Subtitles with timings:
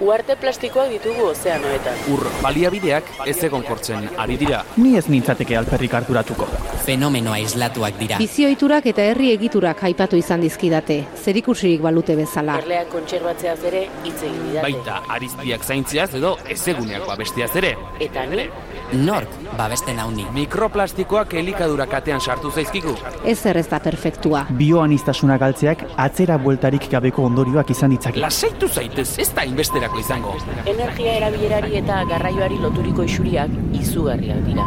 [0.00, 1.98] Uarte plastikoak ditugu ozeanoetan.
[2.12, 4.62] Ur baliabideak ez egon kortzen ari dira.
[4.76, 6.48] Ni ez nintzateke alperrik harturatuko.
[6.86, 8.18] Fenomeno aislatuak dira.
[8.22, 12.58] Bizioiturak eta herri egiturak aipatu izan dizkidate, zerikusirik balute bezala.
[12.64, 14.64] Erleak kontserbatzeaz ere hitz egin didate.
[14.66, 17.76] Baita ariztiak zaintziaz edo ezeguneak babestiaz ere.
[18.00, 18.48] Eta ni,
[18.92, 20.26] Nork babesten hauni.
[20.34, 22.92] Mikroplastikoak elikadura katean sartu zaizkigu.
[23.24, 24.44] Ez ez da perfektua.
[24.58, 28.20] Bioanistasuna galtzeak atzera bueltarik gabeko ondorioak izan ditzake.
[28.20, 30.36] Lasaitu zaitez, ez da inbesterako izango.
[30.66, 34.66] energia erabilerari eta garraioari loturiko isuriak izugarriak dira.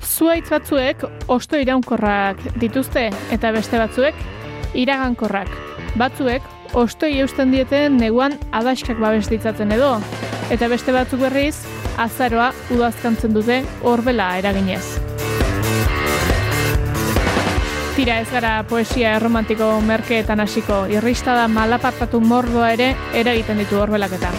[0.00, 4.16] Zuaitz batzuek osto iraunkorrak dituzte eta beste batzuek
[4.72, 5.52] iragankorrak.
[6.00, 6.48] Batzuek
[6.80, 9.98] ostoi eusten dieten neguan adaskak babes ditzatzen edo
[10.50, 11.58] eta beste batzuk berriz
[12.00, 15.09] azaroa udazkantzen dute horbela eraginez.
[17.96, 24.36] Tira ez gara poesia erromantiko merkeetan hasiko, irristada malapartatu mordoa ere eragiten ditu horbelaketan.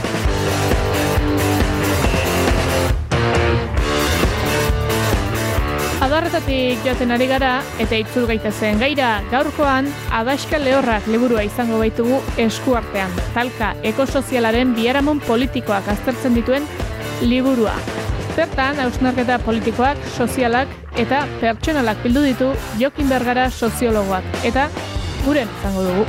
[6.01, 13.13] Adarretatik joaten ari gara eta itzul gaitezen gaira gaurkoan Adaska Lehorrak liburua izango baitugu eskuartean.
[13.35, 16.65] Talka ekosozialaren biharamon politikoak aztertzen dituen
[17.21, 17.77] liburua.
[18.35, 24.23] Zertan, hausnarketa politikoak, sozialak eta pertsonalak bildu ditu Jokin Bergara soziologoak.
[24.43, 24.69] Eta
[25.25, 26.05] guren izango dugu.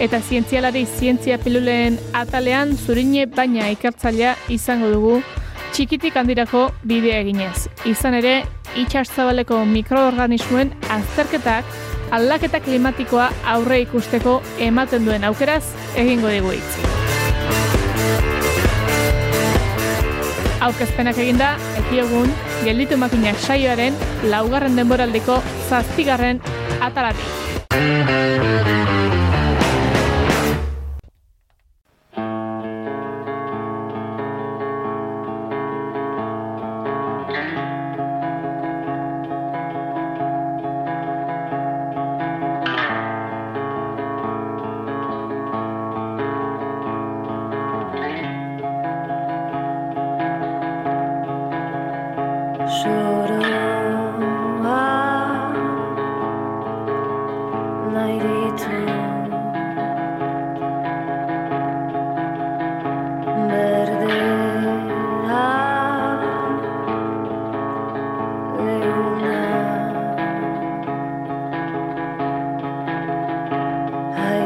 [0.00, 5.16] Eta zientzialari zientzia pilulen atalean zurine baina ikertzailea izango dugu
[5.72, 7.66] txikitik handirako bidea eginez.
[7.88, 8.36] Izan ere,
[8.80, 11.64] itxaszabaleko mikroorganismoen azterketak
[12.16, 14.38] aldaketa klimatikoa aurre ikusteko
[14.68, 15.64] ematen duen aukeraz
[15.96, 16.95] egingo digu hitz.
[20.66, 22.32] Aurkezpenak eginda, ekiogun,
[22.66, 23.94] gelditu makinak saioaren
[24.32, 25.38] laugarren denboraldiko
[25.70, 26.42] zazpigarren
[26.90, 28.95] atalatik.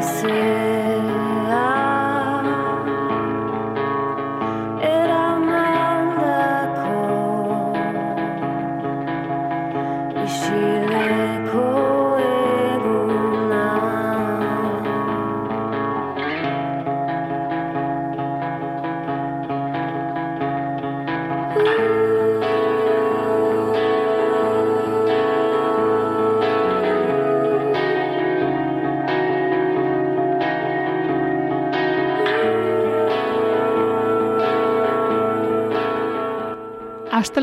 [0.01, 0.27] see.
[0.27, 0.70] you.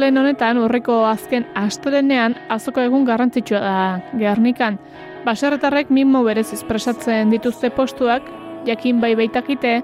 [0.09, 3.81] Astelen honetan, urriko azken astelenean, azoko egun garrantzitsua da
[4.17, 4.79] Gernikan.
[5.27, 8.25] Baserretarrek mimo berez espresatzen dituzte postuak,
[8.65, 9.75] jakin bai baitakite,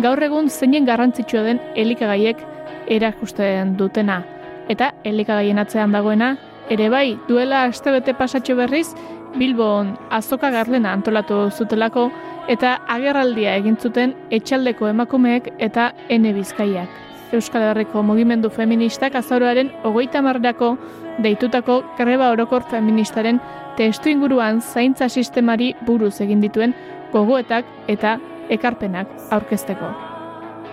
[0.00, 2.40] gaur egun zeinen garrantzitsua den elikagaiek
[2.88, 4.22] erakusten dutena.
[4.72, 6.38] Eta elikagaien atzean dagoena,
[6.72, 8.94] ere bai, duela astebete pasatxo berriz,
[9.36, 12.08] Bilbon azoka garlena antolatu zutelako
[12.48, 17.05] eta agerraldia egin zuten etxaldeko emakumeek eta ene bizkaiak.
[17.32, 20.76] Euskal Herriko mugimendu feministak azaroaren hogeita marrako
[21.22, 23.40] deitutako greba orokor feministaren
[23.76, 26.74] testu inguruan zaintza sistemari buruz egin dituen
[27.12, 28.18] gogoetak eta
[28.50, 29.90] ekarpenak aurkezteko.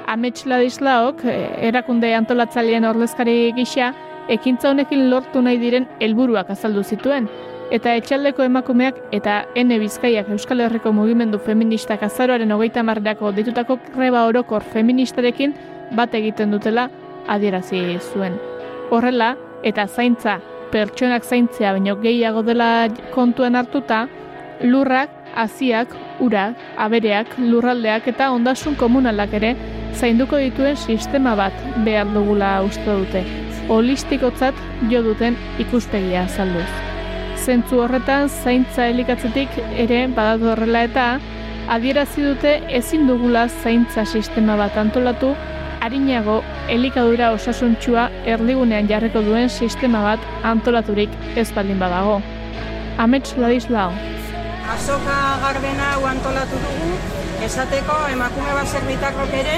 [0.08, 3.94] Amets Ladislaok, eh, erakunde antolatzaileen ordezkari gisa,
[4.30, 7.30] ekintza honekin lortu nahi diren helburuak azaldu zituen,
[7.72, 14.26] eta etxaldeko emakumeak eta ene bizkaiak Euskal Herriko mugimendu feministak azaroaren hogeita marrako ditutako greba
[14.28, 15.56] orokor feministarekin
[15.96, 16.90] bat egiten dutela
[17.28, 18.40] adierazi zuen.
[18.92, 20.40] Horrela, eta zaintza
[20.74, 24.08] pertsonak zaintzea baino gehiago dela kontuan hartuta,
[24.62, 25.94] lurrak, haziak,
[26.24, 29.54] urak, abereak, lurraldeak eta ondasun komunalak ere
[29.94, 31.54] zainduko dituen sistema bat
[31.86, 33.24] behar dugula uste dute.
[33.70, 34.58] Holistikotzat
[34.92, 36.70] jo duten ikuspegia azalduz.
[37.44, 39.56] Zentzu horretan zaintza elikatzetik
[39.86, 41.08] ere badatu horrela eta
[41.74, 45.34] adierazi dute ezin dugula zaintza sistema bat antolatu
[45.84, 46.38] harinago
[46.72, 52.22] elikadura osasuntsua erdigunean jarriko duen sistema bat antolaturik ez baldin badago.
[53.04, 53.92] Amets Ladislao,
[54.72, 56.94] Azoka garbena hau antolatu dugu,
[57.44, 59.58] esateko emakume bat zerbitakok ere,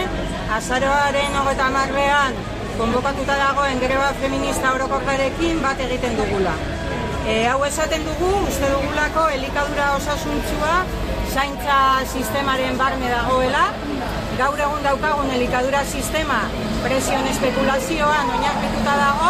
[0.55, 2.39] azaroaren hogeta marrean
[2.79, 6.55] konbokatuta dagoen greba feminista orokorrarekin bat egiten dugula.
[7.29, 10.73] E, hau esaten dugu, uste dugulako elikadura osasuntsua
[11.35, 11.77] zaintza
[12.09, 13.63] sistemaren barne dagoela,
[14.37, 16.41] gaur egun daukagun elikadura sistema
[16.83, 19.29] presion espekulazioan oinarrituta dago,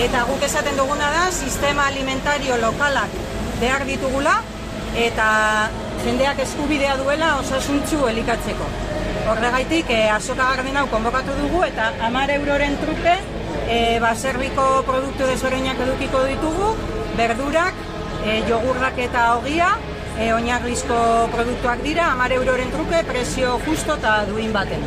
[0.00, 3.12] eta guk esaten duguna da, sistema alimentario lokalak
[3.60, 4.38] behar ditugula,
[4.96, 5.26] eta
[6.04, 8.70] jendeak eskubidea duela osasuntzu elikatzeko.
[9.30, 13.18] Horregaitik, e, azoka garden hau konbokatu dugu eta amar euroren truke
[13.68, 16.72] e, baserbiko produktu desberdinak edukiko ditugu,
[17.20, 17.76] berdurak,
[18.24, 19.74] e, jogurrak eta ogia,
[20.20, 20.98] e, oinarrizko
[21.32, 24.84] produktuak dira, amar euroren truke, prezio justo eta duin baten.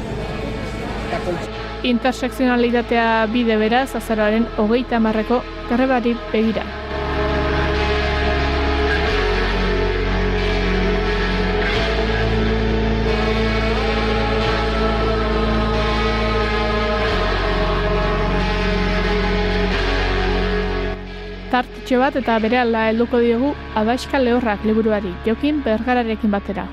[1.84, 6.83] intersekzionalitatea bide beraz azaroaren hogeita marreko grebari begira.
[21.54, 26.66] Tartitxo bat eta bere helduko diogu Abaiska Lehorrak liburuari, Jokin Bergararekin batera.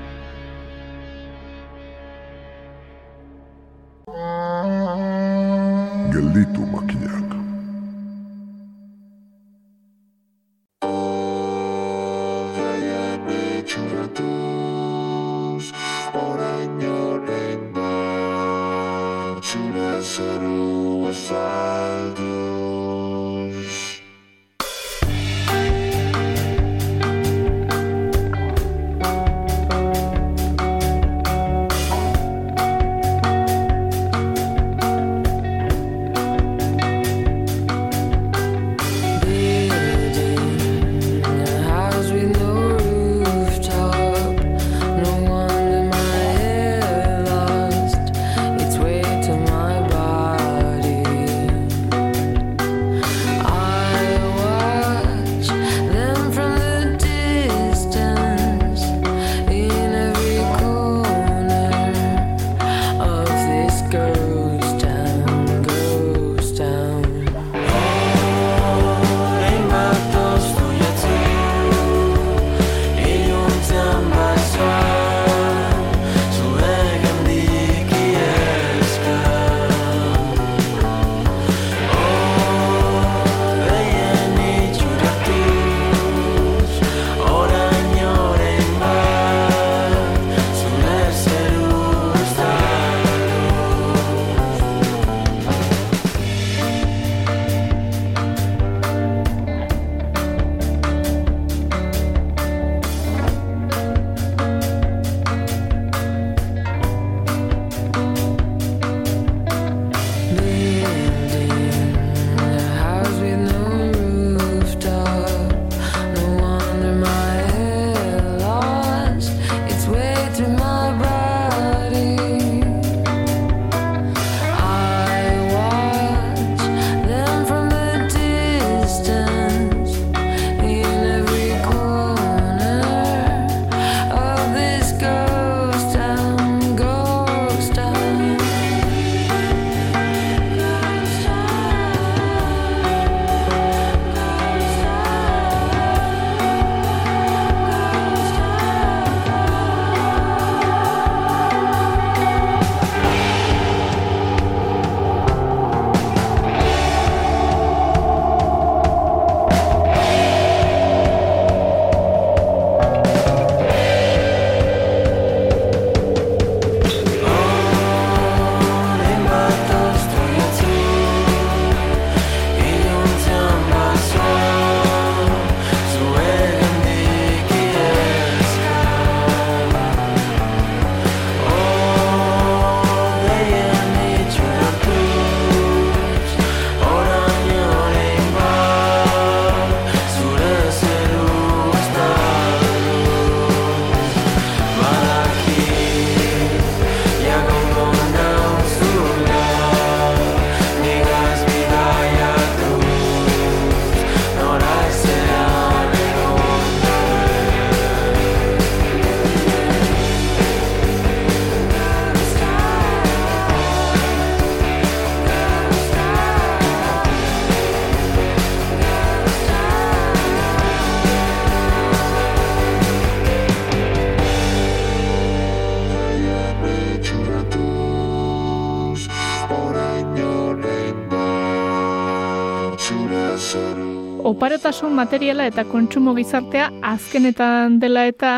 [234.71, 238.29] Oparotasun materiala eta kontsumo gizartea azkenetan dela eta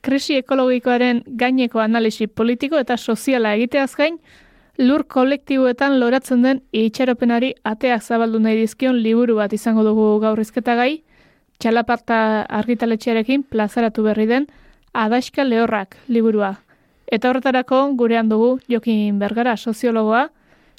[0.00, 4.16] krisi ekologikoaren gaineko analisi politiko eta soziala egiteaz gain,
[4.78, 11.02] lur kolektiboetan loratzen den itxaropenari ateak zabaldu nahi dizkion liburu bat izango dugu gaur gai,
[11.58, 14.46] txalaparta argitaletxearekin plazaratu berri den
[14.94, 16.54] Adaxka Lehorrak liburua.
[17.06, 20.30] Eta horretarako gurean dugu Jokin Bergara soziologoa,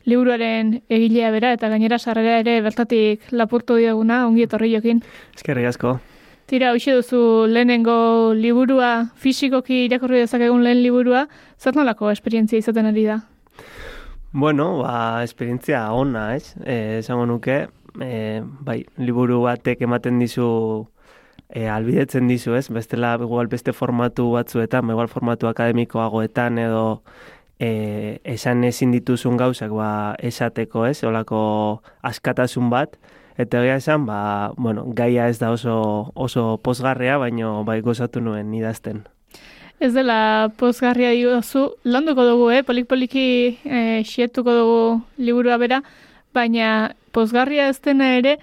[0.08, 5.04] liburuaren egilea bera eta gainera sarrera ere bertatik lapurtu diaguna, ongi etorri Jokin.
[5.36, 5.98] Eskerrik asko.
[6.48, 7.20] Tira, hoxe duzu
[7.52, 11.26] lehenengo liburua, fisikoki irakurri dezakegun lehen liburua,
[11.60, 13.18] zer nolako esperientzia izaten ari da?
[14.32, 16.54] Bueno, ba, esperientzia ona, ez?
[16.64, 17.66] Eh, esango nuke,
[18.00, 20.48] eh, bai, liburu batek ematen dizu
[21.50, 22.70] eh, albidetzen dizu, ez?
[22.72, 27.02] Bestela igual beste formatu batzuetan, igual formatu akademikoagoetan edo
[27.60, 31.04] eh, esan ezin dituzun gauzak ba, esateko, ez?
[31.04, 32.98] Olako askatasun bat,
[33.38, 38.54] eta egia esan, ba, bueno, gaia ez da oso, oso posgarrea, baino bai gozatu nuen
[38.54, 39.06] idazten.
[39.80, 42.64] Ez dela pozgarria diozu, landuko dugu, eh?
[42.66, 43.26] polik-poliki
[43.64, 44.80] eh, xietuko dugu
[45.22, 45.84] liburua bera,
[46.34, 48.38] baina pozgarria ez dena ere,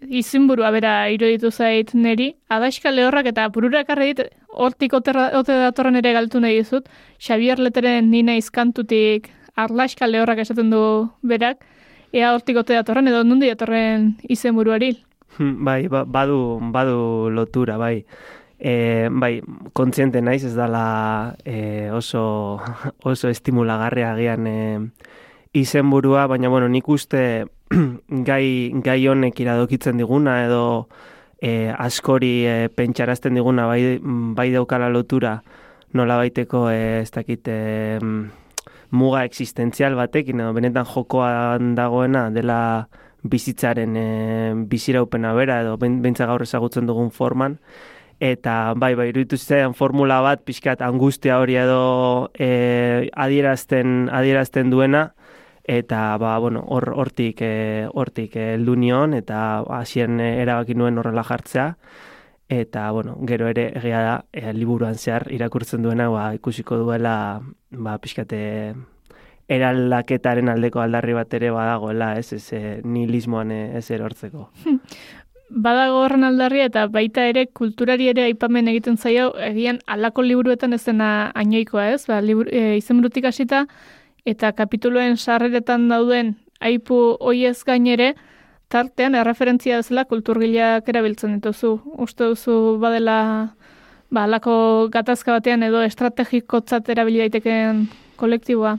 [0.00, 6.12] izenburua bera iruditu zait neri, adaxka lehorrak eta burura ekarri dit, hortik ote datorren ere
[6.12, 6.88] galtu nahi dizut,
[7.18, 10.82] Xabier Leteren nina izkantutik arlaxka lehorrak esaten du
[11.22, 11.64] berak,
[12.12, 14.94] ea hortik ote datorren edo nundi datorren izenburuari.
[15.36, 18.04] Hmm, Bai, ba- badu, badu lotura, bai.
[18.58, 19.40] E, bai,
[19.72, 22.58] kontziente naiz ez dala e, oso,
[23.02, 24.56] oso estimulagarria agian e,
[25.52, 27.46] izenburua, baina bueno, nik uste
[28.28, 30.88] gai, gai honek iradokitzen diguna edo
[31.40, 35.38] e, askori e, pentsarazten diguna bai, bai daukala lotura
[35.92, 37.98] nola baiteko e, ez dakit e,
[38.90, 42.88] muga existentzial batekin edo benetan jokoan dagoena dela
[43.22, 44.08] bizitzaren e,
[44.68, 47.58] biziraupena bera edo ben- beintza gaur ezagutzen dugun forman.
[48.18, 55.12] Eta bai bai iruditu zitzaidan formula bat pixkat angustia hori edo e, adierazten adierazten duena
[55.68, 61.74] eta ba bueno hor hortik e, hortik heldu nion eta hasien erabaki nuen horrela jartzea
[62.48, 67.98] eta bueno gero ere egia da e, liburuan zehar irakurtzen duena ba ikusiko duela ba
[67.98, 68.40] pixkate
[69.48, 74.48] eraldaketaren aldeko aldarri bat ere badagoela, ez, ez e, nihilismoan ez erortzeko.
[75.48, 80.82] badago horren aldarria eta baita ere kulturari ere aipamen egiten zaio egian alako liburuetan ez
[80.84, 83.64] dena ainoikoa ez, ba, liburu, e, izenburutik hasita
[84.28, 88.14] eta kapituluen sarreretan dauden aipu hoiez gainere
[88.68, 91.78] tartean erreferentzia bezala kulturgileak erabiltzen dituzu.
[92.04, 93.18] Uste duzu badela
[94.10, 97.86] ba, alako gatazka batean edo estrategikotzat erabili daitekeen
[98.20, 98.76] kolektiboa.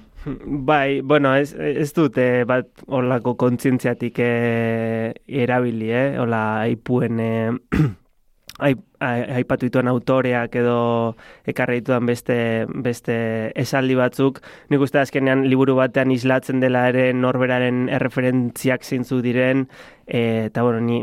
[0.68, 5.14] Bai, bueno, ez, ez dut eh, bat olako kontzientziatik eh,
[5.46, 6.20] erabili, eh?
[6.20, 11.16] Ola, aipuen, eh, aip, ai- aipatu dituen autoreak edo
[11.48, 12.38] ekarri ditudan beste,
[12.84, 13.16] beste
[13.60, 19.68] esaldi batzuk, nik uste azkenean liburu batean islatzen dela ere norberaren erreferentziak zeintzu diren,
[20.08, 21.02] eh, eta bueno, ni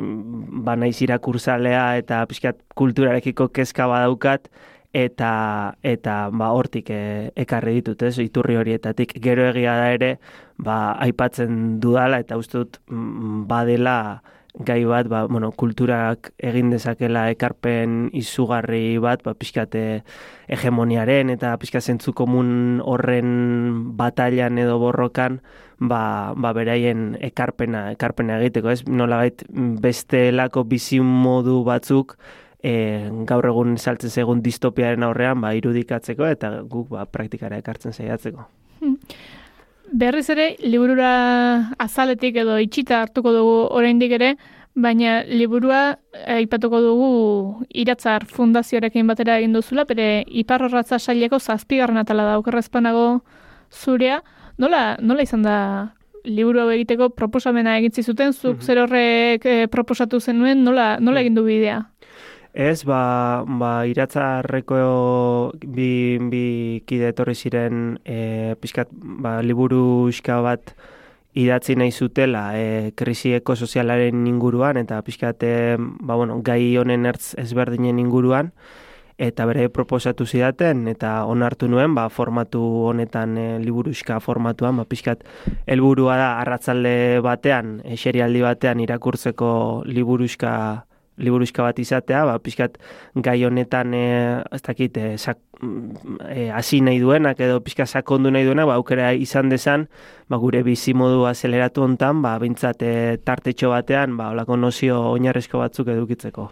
[0.66, 4.50] ba naiz irakursalea eta pixkat kulturarekiko kezka badaukat,
[4.96, 9.12] eta eta ba hortik e, ekarri ditut, ez, iturri horietatik.
[9.22, 10.10] Gero egia da ere,
[10.56, 13.96] ba aipatzen dudala eta uste dut mm, badela
[14.58, 20.02] gai bat, ba, bueno, kulturak egin dezakela ekarpen izugarri bat, ba, pixkate
[20.48, 25.42] hegemoniaren eta pixka zentzu komun horren batailan edo borrokan,
[25.78, 28.82] ba, ba beraien ekarpena, ekarpena egiteko, ez?
[28.88, 32.16] Nolabait bestelako bizi modu batzuk
[32.62, 32.74] e,
[33.28, 38.48] gaur egun saltzen segun distopiaren aurrean ba, irudikatzeko eta guk ba, praktikara ekartzen saiatzeko.
[39.96, 44.34] Berriz ere, liburura azaletik edo itxita hartuko dugu oraindik ere,
[44.76, 45.78] baina liburua
[46.34, 47.06] aipatuko dugu
[47.82, 50.08] iratzar fundazioarekin batera egin duzula, bere
[50.42, 53.06] iparrorratza saileko zazpigarren atala da okerrezpanago
[53.72, 54.20] zurea.
[54.60, 55.56] Nola, nola izan da
[56.28, 61.40] liburu hau egiteko proposamena egin zizuten, zuk zer horrek eh, proposatu zenuen, nola, nola egin
[61.40, 61.80] du bidea?
[62.56, 64.76] Ez, ba, ba iratzarreko
[65.60, 66.44] bi, bi
[66.88, 70.08] kide etorri ziren e, pixkat, ba, liburu
[70.40, 70.72] bat
[71.34, 77.34] idatzi nahi zutela e, krisi ekosozialaren inguruan eta pixkat, e, ba, bueno, gai honen ertz
[77.36, 78.52] ezberdinen inguruan.
[79.18, 85.28] Eta bere proposatu zidaten eta onartu nuen ba, formatu honetan e, liburuxka formatuan, ba, pixkat
[85.66, 90.86] helburua da arratzalde batean, eserialdi batean irakurtzeko liburuxka
[91.18, 92.76] liburuxka bat izatea, ba, pixkat
[93.24, 98.30] gai honetan, e, ez dakit, e, sak, mm, e, hasi nahi duenak edo pixka sakondu
[98.30, 99.88] nahi duenak, ba, aukera izan dezan,
[100.28, 102.92] ba, gure bizimodu azeleratu hontan, ba, bintzat e,
[103.24, 106.50] tartetxo batean, ba, olako nozio oinarrezko batzuk edukitzeko.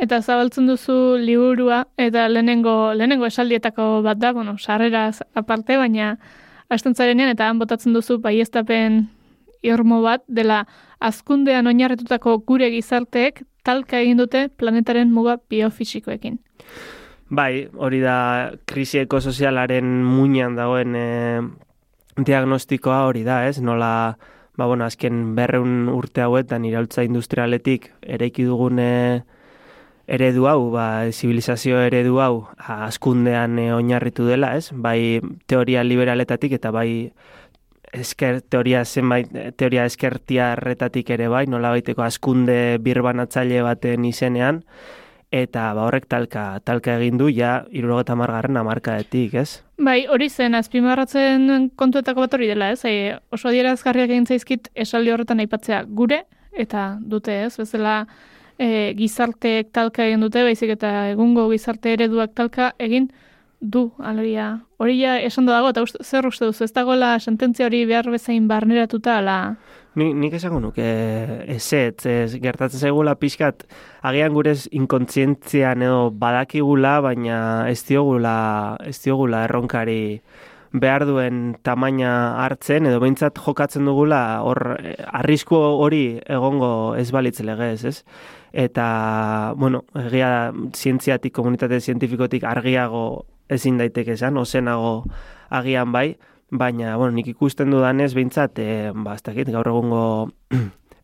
[0.00, 6.14] Eta zabaltzen duzu liburua, eta lehenengo, lehenengo esaldietako bat da, bueno, sarreraz aparte, baina
[6.70, 9.02] hasten zarenean, eta han botatzen duzu baiestapen
[9.66, 10.64] irmo bat, dela
[11.04, 16.38] azkundean oinarretutako gure gizarteek talka egin dute planetaren muga biofisikoekin.
[17.30, 21.06] Bai, hori da krisi ekosozialaren muinean dagoen e,
[22.18, 23.60] diagnostikoa hori da, ez?
[23.62, 24.16] Nola,
[24.58, 28.90] ba, bueno, azken berreun urte hauetan iraultza industrialetik ereiki dugun e,
[30.10, 34.72] eredu hau, ba, zibilizazio eredu hau, askundean e, oinarritu dela, ez?
[34.74, 37.12] Bai, teoria liberaletatik eta bai
[37.92, 39.28] esker teoria zenbait
[39.58, 44.62] teoria eskertiarretatik ere bai, nola baiteko askunde birbanatzaile baten izenean,
[45.30, 49.62] eta ba, horrek talka, talka egin du ja irurogeta margarren amarkadetik, ez?
[49.78, 52.84] Bai, hori zen, azpimarratzen kontuetako bat hori dela, ez?
[52.84, 57.54] Ai, oso adierazgarriak egin zaizkit esaldi horretan aipatzea gure, eta dute, ez?
[57.58, 58.04] Bezala
[58.58, 63.10] e, gizarteek talka egin dute, baizik eta egungo gizarte ereduak talka egin
[63.60, 64.60] du, alegia.
[64.80, 68.10] Hori ja esan da dago, eta uste, zer uste duzu, ez dagoela sententzia hori behar
[68.10, 69.36] bezain barneratuta, ala...
[69.98, 70.84] Ni, nik esango nuke
[71.50, 73.64] ezetz, ez gertatzen zaigula pixkat,
[74.06, 78.36] agian gure inkontzientzian edo badakigula, baina ez diogula,
[78.86, 80.20] ez diogula erronkari
[80.72, 87.40] behar duen tamaina hartzen, edo behintzat jokatzen dugula, hor, eh, arrisku hori egongo ez balitz
[87.40, 88.04] legez, ez?
[88.52, 95.04] Eta, bueno, egia zientziatik, komunitate zientifikotik argiago ezin daiteke esan, ozenago
[95.50, 96.16] agian bai,
[96.50, 100.30] baina, bueno, nik ikusten dudanez, behintzat, e, ba, ez dakit, gaur egungo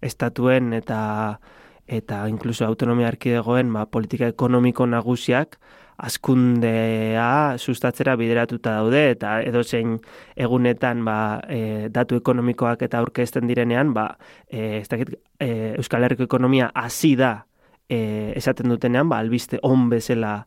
[0.09, 1.38] estatuen eta
[1.87, 5.59] eta inkluso autonomia arkidegoen ba, politika ekonomiko nagusiak
[5.96, 9.96] askundea sustatzera bideratuta daude eta edozein
[10.37, 14.11] egunetan ba, e, datu ekonomikoak eta aurkezten direnean ba,
[14.48, 17.46] e, ez dakit, e, Euskal Herriko ekonomia hasi da
[17.88, 20.42] e, esaten dutenean ba, albiste on bezala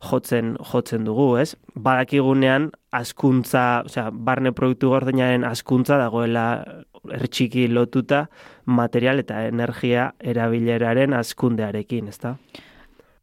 [0.00, 1.54] jotzen jotzen dugu, ez?
[1.76, 6.46] Badakigunean askuntza, osea, barne produktu gordinaren askuntza dagoela
[7.16, 8.24] ertxiki lotuta
[8.64, 12.36] material eta energia erabileraren askundearekin, ezta?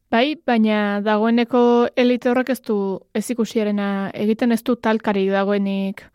[0.08, 2.78] Bai, baina dagoeneko elite horrek ez du
[3.13, 6.06] ez ikusiarena egiten ez du talkari dagoenik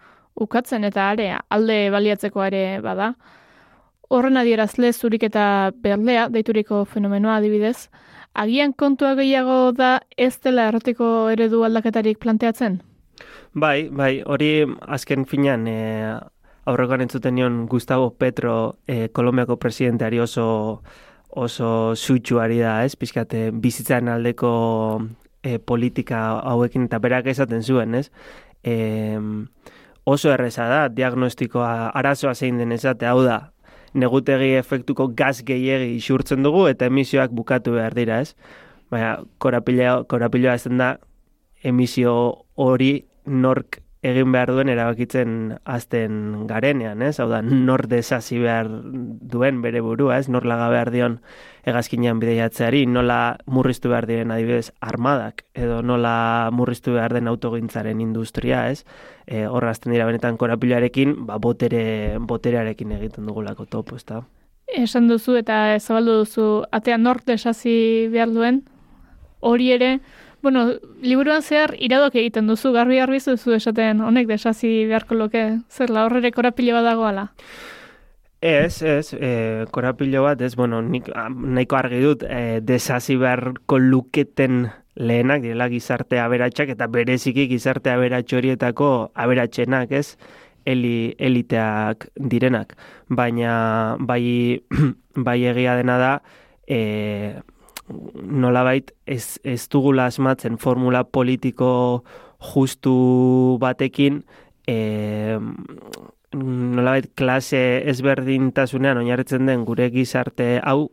[0.40, 3.12] ukatzen eta are alde baliatzeko ere bada.
[4.08, 5.44] Horren adierazle zurik eta
[5.84, 7.90] berlea deituriko fenomenoa adibidez,
[8.34, 12.80] agian kontua gehiago da ez dela errotiko eredu aldaketarik planteatzen?
[13.52, 15.78] Bai, bai, hori azken finan e,
[16.64, 20.82] aurrekoan entzuten nion Gustavo Petro e, Kolombiako presidenteari oso
[21.32, 22.94] oso zutxuari da, ez?
[22.96, 24.52] Pizkate bizitzaren aldeko
[25.42, 28.10] e, politika hauekin eta berak esaten zuen, ez?
[28.62, 29.18] E,
[30.04, 33.52] oso erreza da, diagnostikoa arazoa zein den esate, hau da,
[33.94, 38.36] negutegi efektuko gaz gehiegi isurtzen dugu eta emisioak bukatu behar dira, ez?
[38.92, 40.96] Baina, korapilua, korapilua ez da
[41.64, 42.14] emisio
[42.60, 47.14] hori nork egin behar duen erabakitzen azten garenean, ez?
[47.22, 50.26] Hau da, nor desasi behar duen bere burua, ez?
[50.28, 51.20] Nor laga behar dion
[51.70, 58.64] egazkinean bideiatzeari, nola murriztu behar diren adibidez armadak, edo nola murriztu behar den autogintzaren industria,
[58.74, 58.82] ez?
[59.26, 64.24] E, horra azten dira benetan korapilarekin, ba, botere, boterearekin egiten dugulako topo, ez da?
[64.66, 68.64] Esan duzu eta zabaldu duzu atean nor desasi behar duen,
[69.42, 69.92] hori ere,
[70.42, 75.90] Bueno, liburuan zehar iradok egiten duzu, garbi garbi duzu esaten honek desasi beharko loke, zer
[75.94, 77.28] la horrere korapilo bat dagoala?
[78.42, 83.78] Ez, ez, e, korapilo bat, ez, bueno, nik ah, nahiko argi dut, e, desasi beharko
[83.78, 84.66] luketen
[84.98, 90.16] lehenak, direla gizarte aberatsak eta bereziki gizarte aberatx horietako aberatxenak, ez,
[90.66, 92.74] eli, eliteak direnak.
[93.06, 94.58] Baina, bai,
[95.30, 96.12] bai egia dena da,
[96.66, 96.82] e,
[98.22, 102.02] nolabait ez, ez dugula asmatzen formula politiko
[102.52, 104.22] justu batekin
[104.66, 105.38] e,
[106.32, 110.90] nolabait klase ezberdintasunean oinarritzen den gure gizarte hau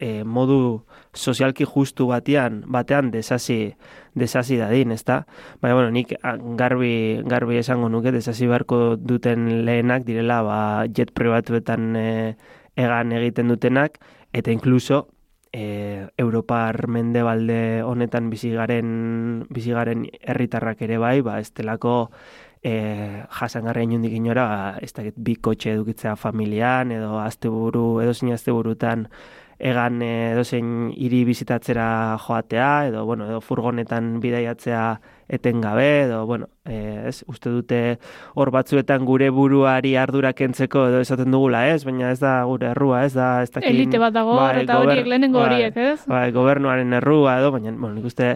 [0.00, 0.82] e, modu
[1.14, 3.74] sozialki justu batean batean desasi
[4.18, 5.24] desasi dadin, ezta?
[5.62, 6.14] Baina bueno, nik
[6.58, 10.60] garbi garbi esango nuke desasi beharko duten lehenak direla ba
[10.90, 12.08] jet pribatuetan e,
[12.76, 14.00] egan egiten dutenak
[14.32, 15.06] eta inkluso
[15.52, 22.10] e, Europar mendebalde honetan bizigaren bizigaren herritarrak ere bai, ba estelako
[22.62, 28.32] e, jasangarria inundik inora, ba, ez dakit bi kotxe edukitzea familian, edo asteburu edo zin
[28.34, 29.08] asteburutan
[29.60, 34.84] egan edozein hiri bizitatzera joatea, edo, bueno, edo furgonetan bidaiatzea
[35.30, 37.80] etengabe, edo, bueno, eh, ez, uste dute
[38.34, 43.04] hor batzuetan gure buruari ardura kentzeko edo esaten dugula, ez, baina ez da gure errua,
[43.06, 46.00] ez da, ez dakin, Elite bat dago hor, eta horiek lehenengo horiek, ez?
[46.10, 48.34] Bai, gobernuaren errua edo, baina, bueno, nik uste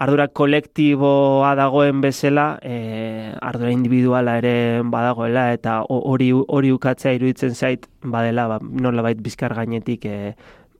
[0.00, 7.54] ardura kolektiboa dagoen bezala, e, ardura individuala ere badagoela, eta ho- hori hori ukatzea iruditzen
[7.54, 10.34] zait, badela, ba, nolabait bizkar gainetik, e,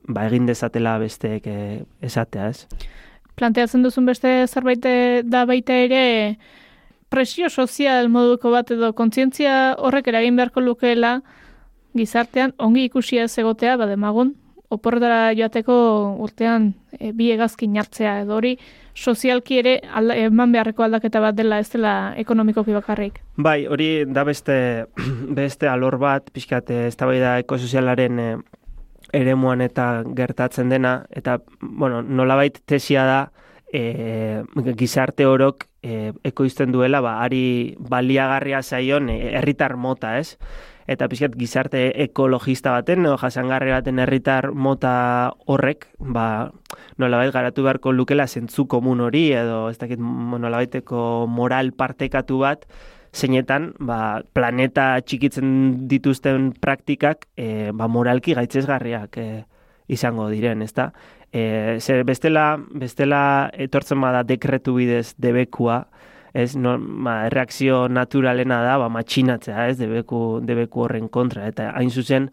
[0.09, 1.59] ba, egin dezatela besteek e,
[2.01, 2.66] esatea, ez?
[3.40, 6.03] Planteatzen duzun beste zerbait eh, da baita ere
[7.11, 11.20] presio sozial moduko bat edo kontzientzia horrek eragin beharko lukeela
[11.96, 14.37] gizartean ongi ikusia ez egotea bademagun
[14.70, 15.74] oporretara joateko
[16.22, 18.53] urtean e, bi hegazkin hartzea edo hori
[18.94, 23.18] sozialki ere alda, eman beharreko aldaketa bat dela ez dela ekonomikoki bakarrik.
[23.37, 24.57] Bai, hori da beste,
[25.40, 28.31] beste alor bat, pixkat, eh, eztabaida ekosozialaren e,
[29.12, 33.20] eremuan eta gertatzen dena, eta, bueno, nolabait tesia da,
[33.73, 34.42] e,
[34.77, 40.37] gizarte orok e, ekoizten duela, ba, ari baliagarria zaion e, herritar mota, ez?
[40.90, 46.51] Eta pixkat gizarte ekologista baten, edo jasangarri baten herritar mota horrek, ba,
[46.99, 52.66] nolabait garatu beharko lukela zentzu komun hori, edo ez dakit nolabaiteko moral partekatu bat,
[53.12, 59.29] zeinetan ba, planeta txikitzen dituzten praktikak e, ba, moralki gaitzesgarriak e,
[59.90, 60.90] izango diren, ezta?
[61.33, 63.23] E, zer bestela, bestela
[63.55, 65.85] etortzen bada dekretu bidez debekua,
[66.35, 71.90] ez, no, ba, erreakzio naturalena da, ba, matxinatzea, ez, debeku, debeku horren kontra, eta hain
[71.90, 72.31] zuzen,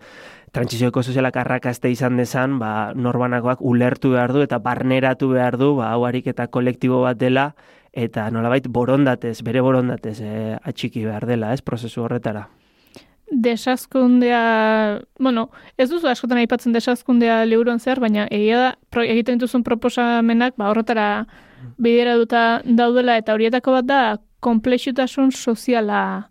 [0.54, 5.92] trantsizio ekosozialak arrakaste izan dezan, ba, norbanakoak ulertu behar du eta barneratu behar du, ba,
[5.94, 7.52] hau ariketa kolektibo bat dela,
[7.98, 10.32] eta nolabait borondatez, bere borondatez e,
[10.70, 12.46] atxiki behar dela, ez, prozesu horretara.
[13.28, 19.66] Desazkundea, bueno, ez duzu askotan aipatzen desazkundea liburuan zer, baina egia da, pro, egiten dituzun
[19.68, 21.10] proposamenak, ba, horretara
[21.82, 24.02] bideratuta daudela, eta horietako bat da,
[24.46, 26.30] komplexutasun soziala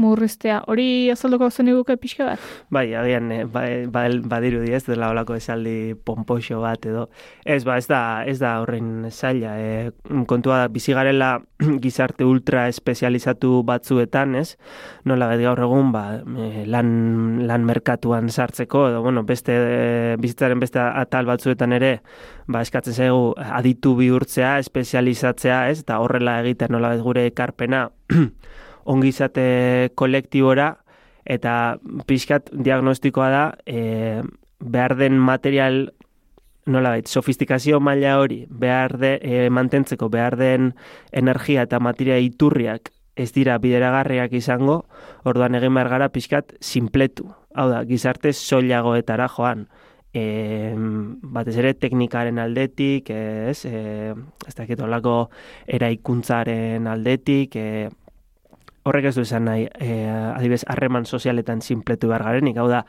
[0.00, 0.62] murriztea.
[0.70, 2.46] Hori azalduko zen iguke pixka bat?
[2.72, 7.08] Bai, agian, eh, ba, ba, badirudi ez, dela olako esaldi pompoxo bat edo.
[7.44, 9.54] Ez, ba, ez da, ez da horren zaila.
[9.58, 9.90] E,
[10.30, 11.34] kontua da, bizi garela
[11.84, 14.56] gizarte ultra espezializatu batzuetan, ez?
[15.08, 16.04] Nola gaur egun, ba,
[16.66, 16.92] lan,
[17.48, 19.56] lan merkatuan sartzeko, edo, bueno, beste,
[20.22, 21.94] bizitzaren beste atal batzuetan ere,
[22.46, 25.82] ba, eskatzen zaigu aditu bihurtzea, espezializatzea, ez?
[25.84, 27.88] Eta horrela egiten nola gure ekarpena
[28.84, 30.76] ongizate kolektibora
[31.24, 34.22] eta pixkat diagnostikoa da e,
[34.58, 35.92] behar den material
[36.66, 40.74] nolabait, sofistikazio maila hori behar de, e, mantentzeko behar den
[41.10, 44.84] energia eta materia iturriak ez dira bideragarriak izango,
[45.28, 47.28] orduan egin behar gara pixkat simpletu.
[47.54, 49.66] Hau da, gizarte soilagoetara joan.
[50.12, 50.72] E,
[51.34, 54.12] batez ere teknikaren aldetik, ez, e,
[54.46, 55.16] ez dakit olako
[55.66, 57.88] eraikuntzaren aldetik, e,
[58.84, 62.82] horrek ez du esan nahi, e, adibes, harreman sozialetan sinpletu behar garenik, hau da,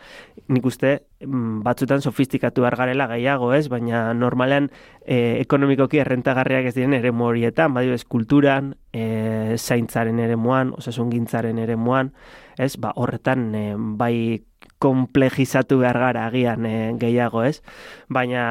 [0.50, 3.68] nik uste mm, batzutan sofistikatu behar garela gehiago, ez?
[3.70, 4.72] Baina normalean
[5.06, 12.14] e, ekonomikoki errentagarriak ez diren eremu horietan, badibes, kulturan, e, zaintzaren eremuan, osasungintzaren eremuan,
[12.58, 12.74] ez?
[12.82, 14.16] Ba, horretan e, bai
[14.84, 17.62] komplejizatu behar gara agian e, gehiago, ez?
[18.12, 18.44] Baina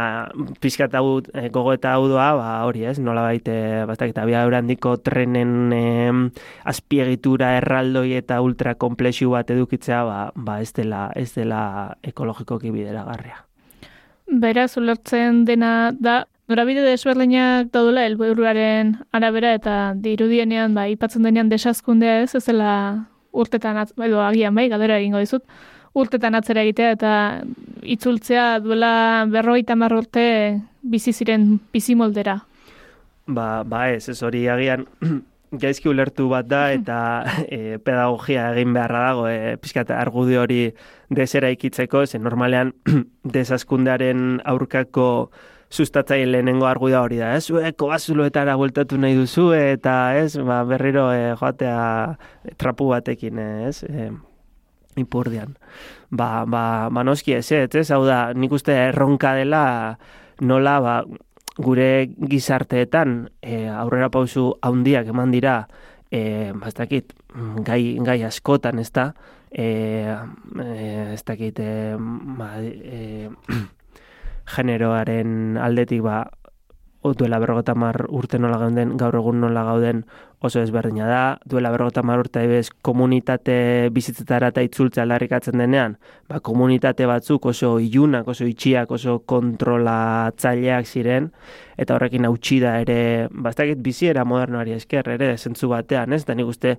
[0.64, 2.96] pixkat hau e, gogoeta hau doa, ba, hori, ez?
[3.02, 3.54] Nola baite,
[3.88, 5.84] bastak, eta handiko trenen e,
[6.64, 13.44] azpiegitura erraldoi eta ultra komplexu bat edukitzea, ba, ba ez dela, ez dela ekologikoki bideragarria.
[14.26, 22.22] Beraz, ulertzen dena da, norabide desberdinak daudela helburuaren arabera eta dirudienean, ba, ipatzen denean desazkundea
[22.24, 22.72] ez, ez dela
[23.32, 25.44] urtetan, edo agian bai, galdera egingo dizut,
[25.94, 27.12] urtetan atzera egitea eta
[27.82, 30.24] itzultzea duela berrogeita hamar urte
[30.82, 32.38] bizi ziren bizimoldera.
[33.26, 34.86] Ba, ba ez, ez hori agian
[35.62, 36.98] gaizki ulertu bat da eta
[37.44, 40.62] e, pedagogia egin beharra dago e, pixkat argudio hori
[41.12, 42.72] desera ikitzeko, ze normalean
[43.36, 45.08] desazkundearen aurkako
[45.72, 47.46] sustatzaile lehenengo argudia hori da, ez?
[47.48, 53.84] Zueko bazuloetara bueltatu nahi duzu eta ez, ba, berriro e, joatea trapu batekin, ez?
[53.88, 54.10] E,
[54.96, 55.56] ipurdian.
[56.10, 57.90] Ba, ba, ba noski ez, ez?
[57.90, 59.98] Hau da, nik uste erronka dela
[60.40, 60.96] nola, ba,
[61.56, 65.66] gure gizarteetan e, aurrera pausu handiak eman dira
[66.10, 67.12] e, ba, ez dakit,
[67.64, 69.12] gai, gai askotan, ez da,
[69.50, 69.66] e,
[71.12, 71.96] ez dakit, e,
[72.38, 73.30] ba, e,
[74.56, 76.24] generoaren aldetik ba,
[77.02, 80.04] duela berrogeta mar urte nola gauden, gaur egun nola gauden
[80.42, 83.54] oso ezberdina da, duela berrogeta mar urte ebez komunitate
[83.94, 85.94] bizitzetara eta itzultzea aldarrikatzen denean,
[86.28, 91.30] ba, komunitate batzuk oso ilunak, oso itxiak, oso kontrolatzaileak ziren,
[91.78, 96.24] eta horrekin hautsi da ere, bastakit biziera modernoari esker, ere, zentzu batean, ez?
[96.26, 96.76] Da nik uste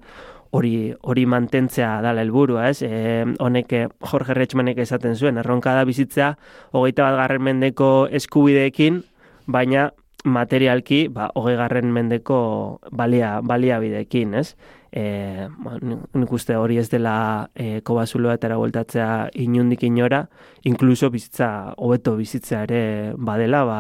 [0.54, 2.84] hori hori mantentzea dala helburua, ez?
[2.84, 3.74] E, honek
[4.12, 6.34] Jorge Rechmanek esaten zuen, erronka da bizitzea
[6.76, 9.02] hogeita bat garren mendeko eskubideekin,
[9.48, 9.90] baina
[10.24, 14.56] materialki, ba, hogei garren mendeko balia, baliabideekin, ez?
[14.94, 19.08] E, ba, nik uste hori ez dela e, kobazuloa eta bueltatzea
[19.42, 20.24] inundik inora,
[20.64, 23.80] inkluso bizitza, hobeto bizitza ere badela, ba,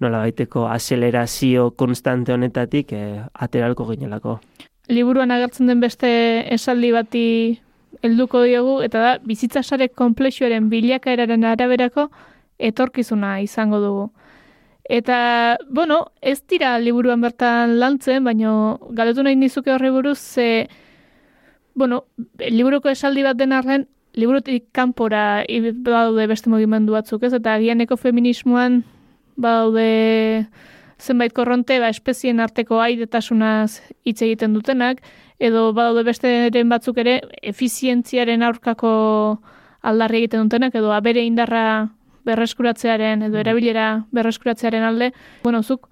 [0.00, 4.38] nola baiteko acelerazio konstante honetatik e, ateralko ginelako.
[4.90, 6.10] Liburuan agertzen den beste
[6.54, 7.26] esaldi bati
[8.02, 12.10] helduko diogu, eta da, bizitza sare komplexuaren bilakaeraren araberako
[12.60, 14.10] etorkizuna izango dugu.
[14.90, 18.52] Eta, bueno, ez dira liburuan bertan lantzen, baino
[18.90, 20.66] galetu nahi nizuke horri buruz, ze,
[21.78, 22.00] bueno,
[22.42, 23.84] liburuko esaldi bat den arren,
[24.18, 25.44] liburutik kanpora
[25.84, 27.30] badaude beste mugimendu batzuk, ez?
[27.38, 28.80] Eta agian ekofeminismoan
[29.38, 30.48] badaude
[30.98, 35.04] zenbait korronte, ba, espezien arteko aidetasunaz hitz egiten dutenak,
[35.38, 37.20] edo badaude besteren batzuk ere
[37.54, 38.90] efizientziaren aurkako
[39.86, 41.92] aldarri egiten dutenak, edo abere indarra
[42.24, 45.88] berreskuratzearen edo erabilera berreskuratzearen alde, bueno, zuk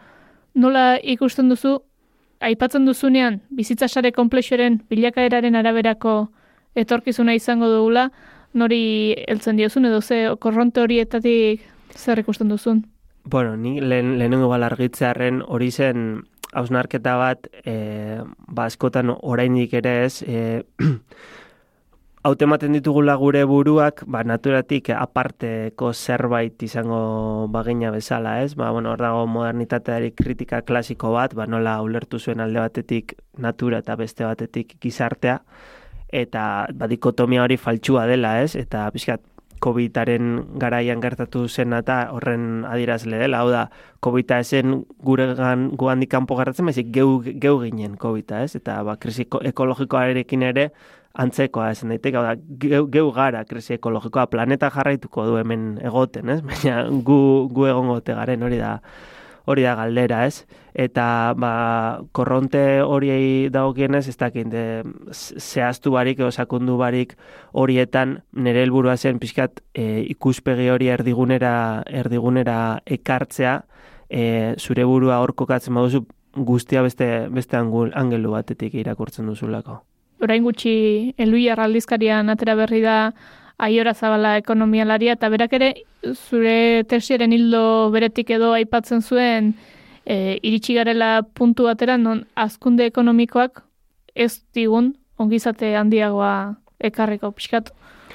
[0.54, 1.78] nola ikusten duzu
[2.40, 6.28] aipatzen duzunean bizitza sare komplexuaren bilakaeraren araberako
[6.78, 8.08] etorkizuna izango dugula,
[8.54, 11.64] nori heltzen diozun edo ze korronte horietatik
[11.94, 12.84] zer ikusten duzun?
[13.24, 16.22] Bueno, ni lehen, lehenengo balargitzearen hori zen
[16.56, 20.62] hausnarketa bat, e, ba, askotan oraindik ere ez, e,
[22.28, 28.54] hautematen ditugula gure buruak, ba, naturatik aparteko zerbait izango bagina bezala, ez?
[28.58, 33.80] Ba, bueno, hor dago modernitateari kritika klasiko bat, ba, nola ulertu zuen alde batetik natura
[33.84, 35.40] eta beste batetik gizartea,
[36.12, 38.54] eta ba, dikotomia hori faltsua dela, ez?
[38.56, 39.24] Eta pixkat,
[39.58, 43.64] COVID-aren garaian gertatu zen eta horren adierazle dela, hau da,
[44.04, 48.54] COVID-a esen guregan guandik kanpo gertatzen, baizik geu, geu ginen COVID-a, ez?
[48.60, 50.68] Eta ba, krisi eko- ekologikoarekin ere
[51.18, 56.40] antzekoa esan daiteke, da, geu, geu gara krisi ekologikoa, planeta jarraituko du hemen egoten, ez?
[56.48, 57.20] Baina gu,
[57.54, 58.76] gu egongote garen hori da,
[59.48, 60.44] hori da galdera, ez?
[60.78, 61.52] Eta ba,
[62.14, 64.64] korronte horiei dagokienez, ez dakit, de,
[65.10, 67.16] zehaztu barik, edo sakondu barik
[67.52, 73.58] horietan nire helburua zen pixkat e, ikuspegi hori erdigunera, erdigunera ekartzea,
[74.08, 76.04] e, zure burua hor kokatzen baduzu
[76.38, 79.80] guztia beste, beste angelu batetik irakurtzen duzulako.
[80.20, 83.12] Orain gutxi Eluiar aldizkarian atera berri da
[83.58, 85.72] Aiora Zabala ekonomialaria eta berak ere
[86.14, 89.54] zure tesiaren hildo beretik edo aipatzen zuen
[90.06, 93.64] e, iritsi garela puntu batera non azkunde ekonomikoak
[94.14, 96.32] ez digun ongizate handiagoa
[96.78, 97.72] ekarriko pixkat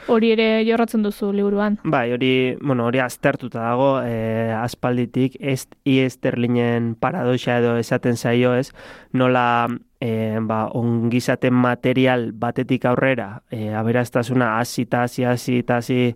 [0.07, 1.77] hori ere jorratzen duzu liburuan.
[1.83, 8.71] Bai, hori, bueno, hori aztertuta dago, e, aspalditik, ez esterlinen paradoxa edo esaten zaio ez,
[9.13, 9.69] nola
[10.03, 14.19] e, ba, ongizaten material batetik aurrera, e, eta
[14.59, 16.15] hasi hasi eta hasi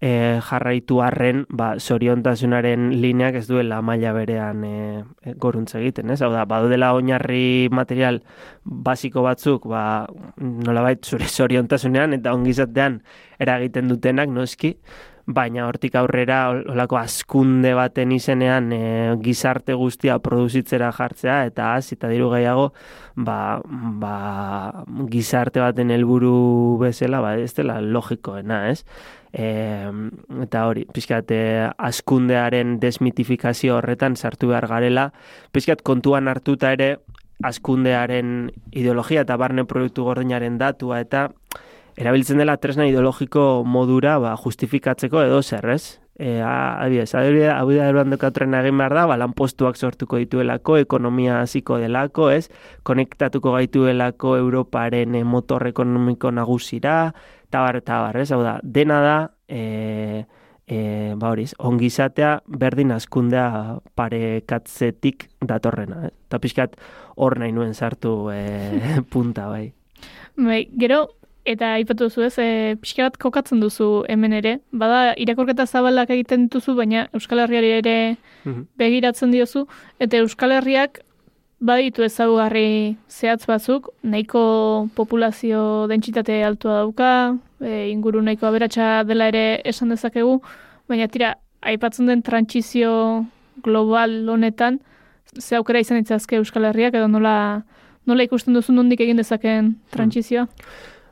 [0.00, 4.74] e, jarraitu arren, ba, zoriontasunaren lineak ez duela maila berean e,
[5.40, 6.20] goruntze egiten, ez?
[6.22, 8.20] Hau da, badudela oinarri material
[8.62, 10.06] basiko batzuk, ba,
[10.38, 13.00] nolabait zure zoriontasunean eta ongizatean
[13.42, 14.76] eragiten dutenak, noski,
[15.26, 18.80] baina hortik aurrera holako azkunde baten izenean e,
[19.24, 22.72] gizarte guztia produzitzera jartzea eta az eta diru gehiago
[23.16, 28.84] ba, ba, gizarte baten helburu bezala ba, ez dela logikoena, ez?
[29.32, 29.46] E,
[30.44, 35.08] eta hori, pixkat, e, askundearen desmitifikazio horretan sartu behar garela,
[35.52, 36.98] pixkat kontuan hartuta ere
[37.42, 41.30] askundearen ideologia eta barne proiektu gordinaren datua eta
[41.96, 46.00] erabiltzen dela tresna ideologiko modura ba, justifikatzeko edo zer, ez?
[46.14, 52.30] E, adibidez, adibidez, eruan trena egin behar da, ba, lanpostuak sortuko dituelako, ekonomia hasiko delako,
[52.30, 52.48] ez?
[52.86, 57.14] Konektatuko gaituelako Europaren eh, motor ekonomiko nagusira,
[57.50, 58.30] tabar, tabar, ez?
[58.30, 60.26] Hau da, dena da, e,
[60.66, 60.78] e,
[61.18, 66.14] ba horiz, ongizatea berdin askundea parekatzetik datorrena, eh?
[66.28, 66.78] Eta pixkat
[67.16, 68.40] hor nahi nuen sartu e,
[69.12, 69.68] punta, bai.
[70.38, 71.08] Bai, gero,
[71.44, 74.58] eta aipatu duzu ez, e, pixka bat kokatzen duzu hemen ere.
[74.72, 78.66] Bada, irakorketa zabalak egiten dituzu, baina Euskal Herriari ere Mhm.
[78.76, 79.66] begiratzen diozu,
[80.00, 81.00] eta Euskal Herriak
[81.60, 89.60] baditu ezaugarri zehatz batzuk, nahiko populazio dentsitate altua dauka, e, inguru nahiko aberatsa dela ere
[89.64, 90.42] esan dezakegu,
[90.88, 93.24] baina tira, aipatzen den trantsizio
[93.62, 94.80] global honetan,
[95.38, 97.62] ze aukera izan itzazke Euskal Herriak edo nola,
[98.06, 100.46] nola ikusten duzu nondik egin dezakeen trantsizioa?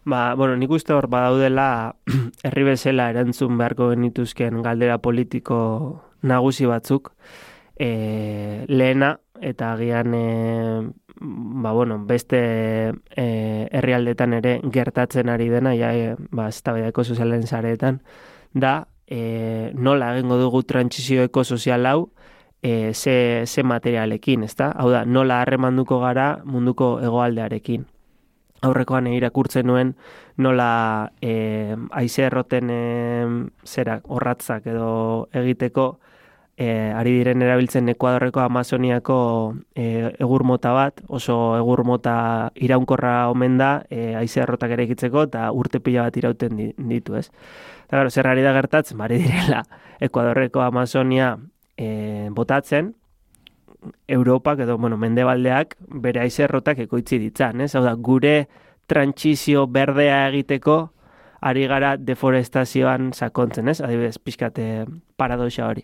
[0.05, 1.95] Ba, bueno, nik uste hor badaudela
[2.47, 5.59] herri bezala erantzun beharko genituzken galdera politiko
[6.23, 7.13] nagusi batzuk.
[7.79, 10.25] E, lehena, eta agian e,
[11.21, 12.41] ba, bueno, beste
[13.17, 13.27] e,
[13.71, 18.03] herrialdetan ere gertatzen ari dena, ja, e, ba, eztabaidako sozialen sareetan,
[18.55, 22.11] da e, nola egingo dugu trantsizio ekosozial hau
[22.63, 24.73] e, ze, ze materialekin, ezta?
[24.75, 27.92] Hau da, nola harremanduko gara munduko hegoaldearekin.
[28.63, 29.95] Aurrekoan irakurtzen nuen
[30.39, 32.81] nola e, aize erroten e,
[33.67, 35.87] zera horratzak edo egiteko
[36.57, 39.19] e, ari diren erabiltzen Ekuadorreko Amazoniako
[39.75, 42.15] e, egur mota bat, oso egur mota
[42.55, 47.17] iraunkorra omen da, e, aize errotak ere egitzeko eta urte pila bat irauten di- ditu,
[47.19, 47.29] ez?
[47.89, 49.65] Eta gero, zer ari da gertatzen, bari direla
[50.01, 51.35] Ekuadorreko Amazonia
[51.77, 52.95] e, botatzen,
[54.09, 57.75] Europak edo, bueno, mendebaldeak bere aizerrotak ekoitzi ditzan, ez?
[57.75, 58.47] Hau da, gure
[58.91, 60.77] trantsizio berdea egiteko
[61.43, 63.81] ari gara deforestazioan sakontzen, ez?
[63.83, 64.87] Adibidez, pixkate
[65.19, 65.83] paradoxa hori.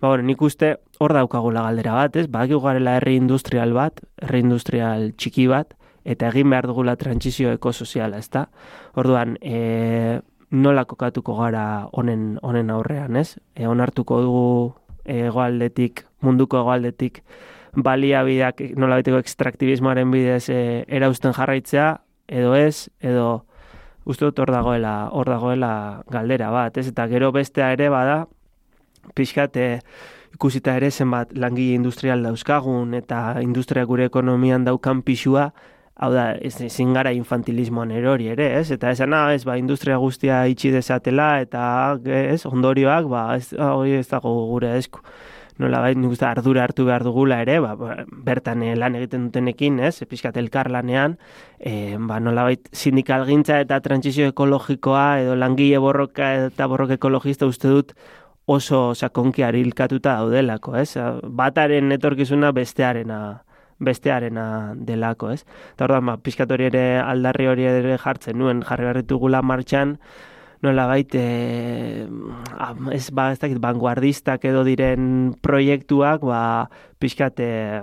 [0.00, 2.26] Ba, bueno, nik uste hor daukagula galdera bat, ez?
[2.32, 8.20] Badakigu garela herri industrial bat, herri industrial txiki bat, eta egin behar dugula trantsizio ekosoziala,
[8.20, 8.46] ezta?
[9.00, 10.20] Orduan, e,
[10.54, 13.36] nola kokatuko gara honen honen aurrean, ez?
[13.54, 14.48] E, onartuko dugu
[15.04, 17.22] hegoaldetik, munduko hegoaldetik
[17.74, 21.88] baliabideak nola baiteko ekstraktibismoaren bidez e, erausten jarraitzea,
[22.28, 23.44] edo ez, edo
[24.08, 25.72] uste dut hor dagoela, hor dagoela
[26.12, 26.88] galdera bat, ez?
[26.92, 28.24] Eta gero bestea ere bada,
[29.16, 29.68] pixkat e,
[30.34, 35.50] ikusita ere zenbat langile industrial dauzkagun eta industria gure ekonomian daukan pixua,
[35.94, 38.70] hau da, ez, ezin gara infantilismoan erori ere, ez?
[38.74, 41.62] Eta esan, ah, ez, ba, industria guztia itxi dezatela, eta,
[42.04, 45.04] ez, ondorioak, ba, ez, hori ez dago gure esku.
[45.62, 47.92] Nola bai, nik uste ardura hartu behar dugula ere, ba, ba,
[48.26, 51.14] bertan eh, lan egiten dutenekin, ez, pixkat elkar lanean,
[51.60, 57.70] e, ba, nola sindikal gintza eta trantsizio ekologikoa, edo langile borroka eta borroka ekologista uste
[57.70, 57.94] dut,
[58.50, 60.90] oso sakonki arilkatuta daudelako, ez?
[61.22, 63.20] Bataren etorkizuna bestearena
[63.84, 65.44] bestearena delako, ez?
[65.74, 69.98] Eta orduan, ba, pixkat hori ere aldarri hori ere jartzen nuen, jarri barritugula martxan,
[70.64, 72.06] nola bait, e,
[72.96, 76.40] ez, ba, ez dakit, vanguardistak edo diren proiektuak, ba,
[77.02, 77.82] pixkat, e,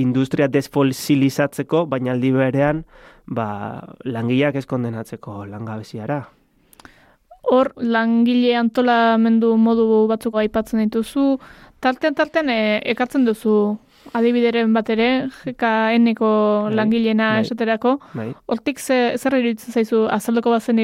[0.00, 2.84] industria desfosilizatzeko, baina aldi berean,
[3.26, 3.48] ba,
[4.04, 6.22] langileak ez kondenatzeko langabeziara.
[7.52, 11.36] Hor, langile antolamendu modu batzuk aipatzen dituzu,
[11.82, 12.60] tartean tartean e,
[12.94, 13.56] ekartzen duzu
[14.12, 15.08] adibideren bat ere,
[15.44, 16.30] GKN-eko
[16.66, 17.42] Bai, langilena bai.
[17.46, 18.30] esaterako, Bai.
[18.46, 20.80] hortik ze, zer iruditzen zaizu, azaldoko bazen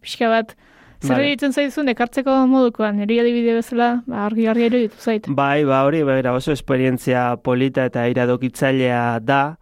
[0.00, 0.56] pixka bat,
[1.00, 5.28] zer iruditzen zaizu ekartzeko modukoan, niri adibide bezala, ba, argi argi iruditu zait.
[5.28, 9.56] Bai, ba hori, bera, oso esperientzia polita eta iradokitzailea da.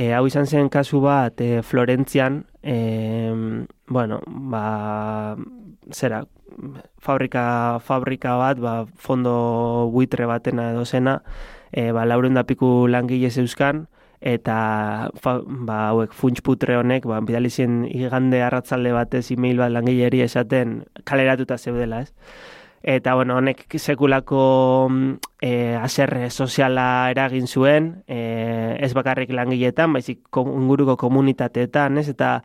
[0.00, 3.34] E, hau izan zen kasu bat e, Florentzian, e,
[3.86, 5.36] bueno, ba,
[5.92, 6.24] zera,
[6.98, 11.20] fabrika, fabrika bat, ba, fondo buitre batena edo zena,
[11.72, 13.86] e, ba, lauren da piku langile zeuzkan,
[14.20, 19.72] eta fa, ba, hauek funts putre honek, ba, bidali zien igande arratzalde batez email bat
[19.72, 22.12] langileri esaten kaleratuta zeudela, ez?
[22.82, 30.22] Eta, bueno, honek sekulako mm, e, aserre soziala eragin zuen, e, ez bakarrik langileetan, baizik
[30.32, 32.08] ko- inguruko komunitateetan, ez?
[32.08, 32.38] Eta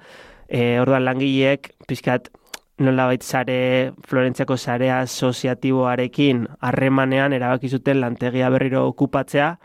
[0.49, 2.29] e, orduan langileek, pixkat,
[2.77, 9.55] nolabait sare, Florentziako sarea asoziatiboarekin harremanean erabaki zuten lantegia berriro okupatzea,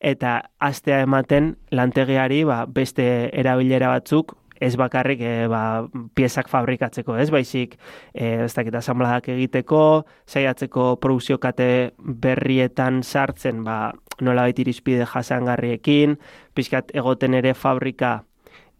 [0.00, 5.86] eta astea ematen lantegiari ba, beste erabilera batzuk ez bakarrik e, ba,
[6.16, 7.76] piezak fabrikatzeko, ez baizik
[8.14, 13.92] e, ez dakit asambladak egiteko, saiatzeko produzio kate berrietan sartzen, ba,
[14.24, 16.16] nolabait irizpide jasangarriekin,
[16.56, 18.22] pixkat egoten ere fabrika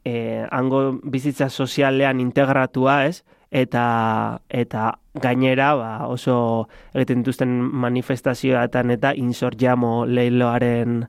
[0.05, 3.23] e, hango bizitza sozialean integratua, ez?
[3.51, 7.53] Eta, eta gainera ba, oso egiten dituzten
[7.87, 11.05] manifestazioetan eta insorjamo leiloaren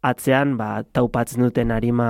[0.00, 2.08] atzean ba, taupatzen duten arima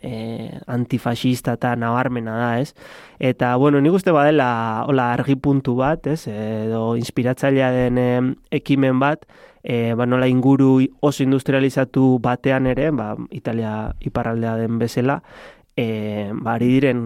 [0.00, 2.72] e, antifasista eta nabarmena da, ez?
[3.20, 6.22] Eta, bueno, nik uste badela hola argi puntu bat, ez?
[6.32, 9.26] Edo inspiratzailea den em, ekimen bat,
[9.62, 15.20] e, ba, nola inguru oso industrializatu batean ere, ba, Italia iparraldea den bezala,
[15.76, 17.04] e, ba, ari diren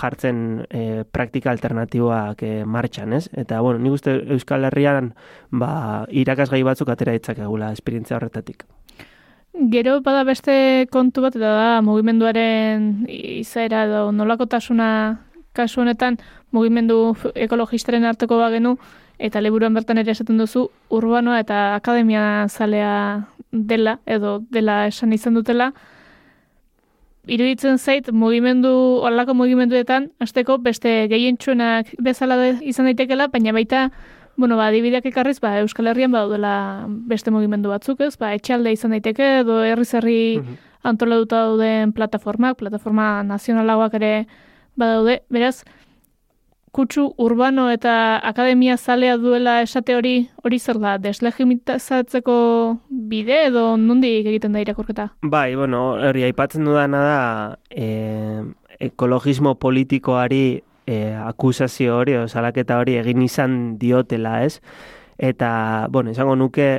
[0.00, 3.28] jartzen e, praktika alternatiboak e, martxan, ez?
[3.32, 5.14] Eta, bueno, nik uste Euskal Herrian
[5.50, 8.66] ba, irakasgai batzuk atera ditzakegula esperientzia horretatik.
[9.72, 14.90] Gero bada beste kontu bat, eta da mugimenduaren izaera edo nolakotasuna
[15.56, 16.20] kasu honetan
[16.54, 18.76] mugimendu ekologistaren arteko bagenu,
[19.18, 25.34] eta liburuan bertan ere esaten duzu urbanoa eta akademia zalea dela, edo dela esan izan
[25.34, 25.72] dutela,
[27.30, 28.72] iruditzen zait mugimendu,
[29.06, 33.84] olako mugimenduetan, azteko beste gehientsuenak bezala de, izan daitekela, baina baita,
[34.40, 38.96] bueno, ba, adibideak ekarriz, ba, Euskal Herrian badaudela beste mugimendu batzuk, ez, ba, etxalde izan
[38.96, 40.20] daiteke, edo herriz herri
[40.82, 44.14] antolatuta dauden plataformak, plataforma nazionalagoak ere
[44.80, 45.60] badaude, beraz,
[46.72, 50.14] kutsu urbano eta akademia zalea duela esate hori
[50.44, 52.36] hori zer da, deslegitimizatzeko
[53.10, 55.10] bide edo nondik egiten da irakurketa?
[55.22, 57.20] Bai, bueno, hori aipatzen dudana da
[57.70, 58.44] e,
[58.80, 64.60] ekologismo politikoari e, akusazio hori, o salaketa hori egin izan diotela, ez?
[65.18, 66.70] Eta, bueno, izango nuke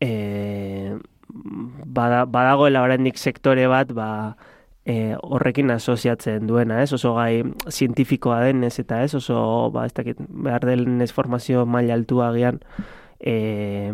[0.00, 0.10] e,
[1.98, 4.10] bada, badagoela oraindik sektore bat, ba,
[4.84, 6.92] e, horrekin asoziatzen duena, ez?
[6.96, 12.30] Oso gai zientifikoa denez eta ez, oso, ba, ez dakit, behar denez formazio maila altua
[12.30, 12.60] agian,
[13.20, 13.92] e,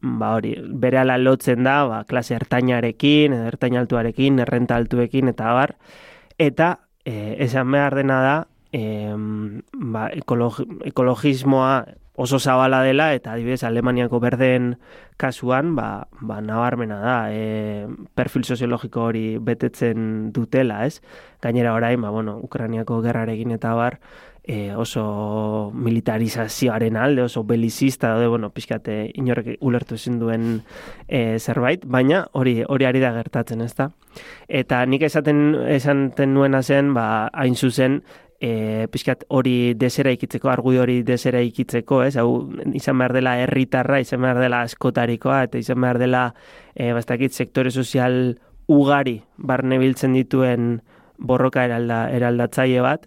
[0.00, 5.52] ba hori, bere ala lotzen da, ba, klase ertainarekin, edo ertain altuarekin, errenta altuekin, eta
[5.56, 5.76] bar,
[6.38, 6.72] eta
[7.04, 8.36] e, esan behar dena da,
[8.72, 9.12] e,
[9.72, 11.72] ba, ekologi, ekologismoa
[12.16, 14.76] oso zabala dela, eta adibidez Alemaniako berdeen
[15.20, 17.86] kasuan, ba, ba nabarmena da, e,
[18.16, 21.02] perfil soziologiko hori betetzen dutela, ez?
[21.44, 24.00] Gainera orain, ba, bueno, Ukrainiako gerrarekin eta bar,
[24.46, 30.46] e, oso militarizazioaren alde, oso belizista daude, bueno, pixkate inorrek ulertu ezin duen
[31.08, 33.90] e, zerbait, baina hori hori ari da gertatzen, ezta?
[34.48, 38.00] Eta nik esaten esaten nuena zen, ba, hain zuzen,
[38.40, 42.16] e, pixkat hori desera ikitzeko, argudio hori desera ikitzeko, ez?
[42.20, 46.26] Hau, izan behar dela herritarra, izan behar dela askotarikoa, eta izan behar dela,
[46.74, 50.80] e, bastakit, sektore sozial ugari barne biltzen dituen
[51.18, 53.06] borroka eralda, eraldatzaile bat,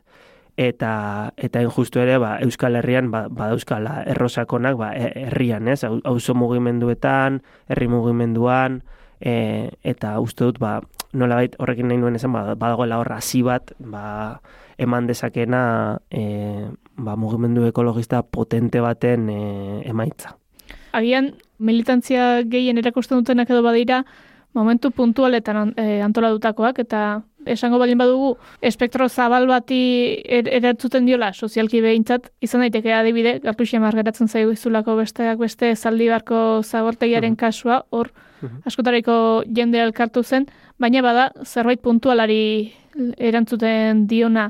[0.59, 5.83] eta eta injustu ere ba, Euskal Herrian ba, badauzkala errosakonak ba, e- herrian, ez?
[5.87, 8.81] Au- Auzo mugimenduetan, herri mugimenduan,
[9.21, 10.79] e, eta uste dut ba,
[11.13, 14.39] nolabait horrekin nahi nuen esan ba, badagoela hor hasi bat ba,
[14.77, 16.67] eman dezakena e,
[16.97, 19.41] ba, mugimendu ekologista potente baten e,
[19.89, 20.35] emaitza.
[20.91, 24.03] Agian, militantzia gehien erakusten dutenak edo badira,
[24.53, 31.33] momentu puntualetan an- eh, antolatutakoak, eta esango baldin badugu, espektro zabal bati er, erantzuten diola,
[31.33, 38.09] sozialki behintzat, izan daiteke adibide, gartuxia margeratzen zaigu izulako besteak beste zaldibarko zabortegiaren kasua, hor
[38.65, 40.47] askotariko jende elkartu zen,
[40.79, 42.73] baina bada zerbait puntualari
[43.17, 44.49] erantzuten diona.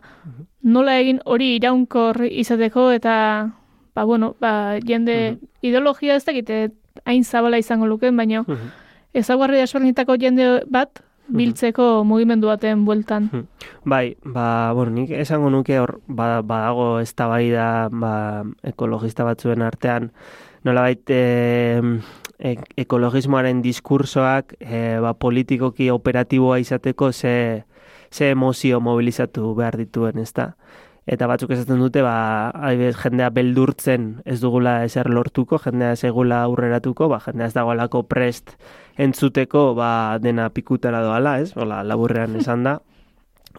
[0.64, 3.16] Nola egin hori iraunkor izateko eta
[3.96, 6.70] ba, bueno, ba, jende ideologia ez dakite
[7.06, 8.44] hain zabala izango lukeen, baina
[9.14, 13.30] ezaguarri desberdinetako jende bat biltzeko mugimendu baten bueltan.
[13.86, 20.10] Bai, ba, bueno, nik esango nuke hor ba, badago eztabaida ba, ekologista batzuen artean.
[20.66, 21.82] Nolabait e,
[22.40, 27.64] ekologismoaren diskursoak e, ba, politikoki operatiboa izateko ze,
[28.12, 30.54] ze emozio mobilizatu behar dituen, ezta?
[31.10, 36.44] Eta batzuk esaten dute, ba, adibidez, jendea beldurtzen ez dugula ezer lortuko, jendea ez egula
[36.46, 38.54] aurreratuko, ba, jendea ez dagoelako prest
[39.00, 41.56] entzuteko, ba, dena pikutara doala, ez?
[41.58, 42.78] Hola, laburrean esan da.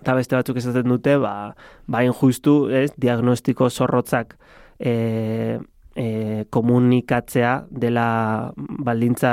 [0.00, 1.52] Eta beste batzuk esaten dute, ba,
[1.90, 2.94] ba injustu, ez?
[2.96, 4.38] Diagnostiko zorrotzak
[4.78, 5.58] e,
[5.96, 9.32] e, komunikatzea dela baldintza,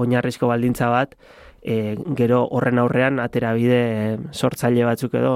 [0.00, 1.16] oinarrizko baldintza bat,
[1.62, 5.34] e, gero horren aurrean aterabide sortzaile batzuk edo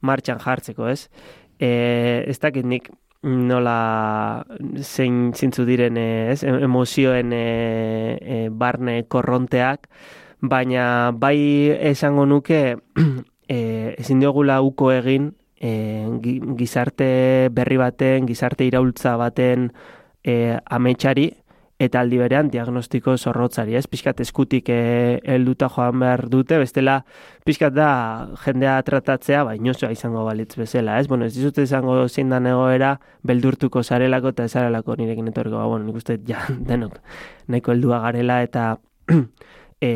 [0.00, 1.08] martxan jartzeko, ez?
[1.60, 2.90] E, ez dakit nik
[3.22, 4.44] nola
[4.80, 7.44] zein zintzu diren e, ez, em- emozioen e,
[8.20, 9.88] e, barne korronteak,
[10.40, 12.62] baina bai esango nuke
[13.48, 13.58] e,
[14.00, 19.70] ezin diogula uko egin e, gi- gizarte berri baten, gizarte iraultza baten
[20.24, 21.30] e, ametsari,
[21.80, 23.86] eta aldi berean diagnostiko zorrotzari, ez?
[23.88, 24.80] Pixkat eskutik e,
[25.24, 26.98] helduta joan behar dute, bestela
[27.48, 27.88] pixkat da
[28.44, 31.08] jendea tratatzea, ba, inozoa izango balitz bezala, ez?
[31.08, 35.88] Bueno, ez dizute izango zein dan egoera, beldurtuko zarelako eta ezarelako nirekin etorriko, ba, bueno,
[35.88, 37.00] nik uste ja, denok
[37.48, 38.66] nahiko heldua garela eta
[39.80, 39.90] e,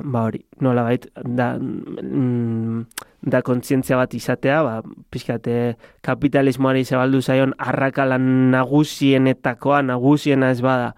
[0.16, 2.82] ba hori, nola bait, da, mm,
[3.22, 4.74] da kontzientzia bat izatea, ba,
[5.10, 10.92] pixkate kapitalismoari zabaldu zaion arrakalan nagusienetakoa, nagusiena ez bada,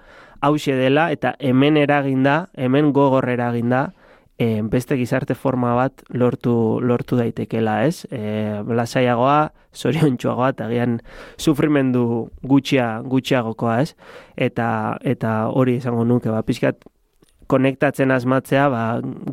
[0.44, 3.90] hause dela, eta hemen eraginda, hemen gogor eraginda,
[4.38, 8.06] e, beste gizarte forma bat lortu, lortu daitekela, ez?
[8.10, 10.98] E, lasaiagoa, zoriontsuagoa, eta gian
[11.38, 13.94] sufrimendu gutxia, gutxiagokoa, ez?
[14.36, 16.82] Eta, eta hori izango nuke, ba, pixkat
[17.46, 18.84] konektatzen asmatzea, ba,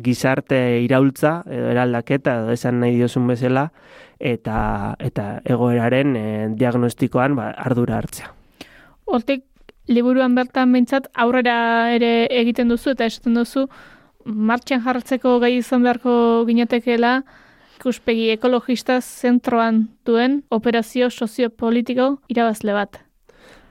[0.04, 3.68] gizarte iraultza, edo eraldaketa, edo esan nahi diozun bezala,
[4.18, 6.26] eta, eta egoeraren e,
[6.58, 8.32] diagnostikoan ba, ardura hartzea.
[9.12, 9.44] Hortik
[9.90, 13.66] liburuan bertan behintzat aurrera ere egiten duzu eta esaten duzu
[14.24, 17.22] martxan jartzeko gai izan beharko ginetekela
[17.80, 23.00] ikuspegi ekologista zentroan duen operazio soziopolitiko irabazle bat.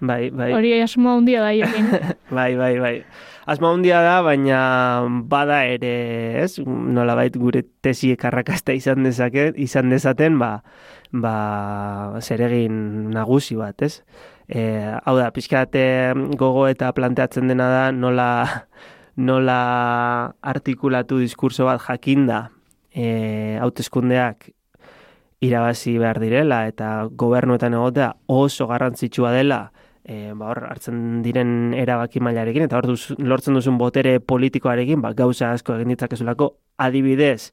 [0.02, 0.50] Bai, bai.
[0.52, 1.52] Hori asmo handia da.
[2.38, 2.96] Bai, bai, bai.
[3.52, 4.58] Asma handia da, baina
[5.28, 5.90] bada ere,
[6.40, 6.62] ez?
[6.64, 10.62] Nolabait gure tesiek arrakasta izan dezake, izan dezaten, ba,
[11.12, 11.34] ba
[12.24, 14.06] zeregin nagusi bat, ez?
[14.48, 14.64] E,
[15.04, 18.30] hau da, pixkat eh, gogo eta planteatzen dena da nola
[19.30, 19.60] nola
[20.54, 22.46] artikulatu diskurso bat jakinda
[22.96, 24.48] e, hauteskundeak
[25.44, 29.66] irabazi behar direla eta gobernuetan egotea oso garrantzitsua dela
[30.04, 35.14] e, ba, hor hartzen diren erabaki mailarekin eta hor duz, lortzen duzun botere politikoarekin ba,
[35.18, 36.52] gauza asko egin ditzakezulako.
[36.82, 37.52] Adibidez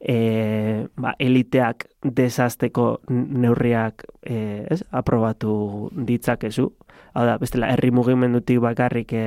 [0.00, 6.70] e, ba, eliteak desazteko neurriak e, ez, aprobatu ditzakezu.
[7.14, 9.24] Hau da, bestela herri mugimendutik bakarrik e,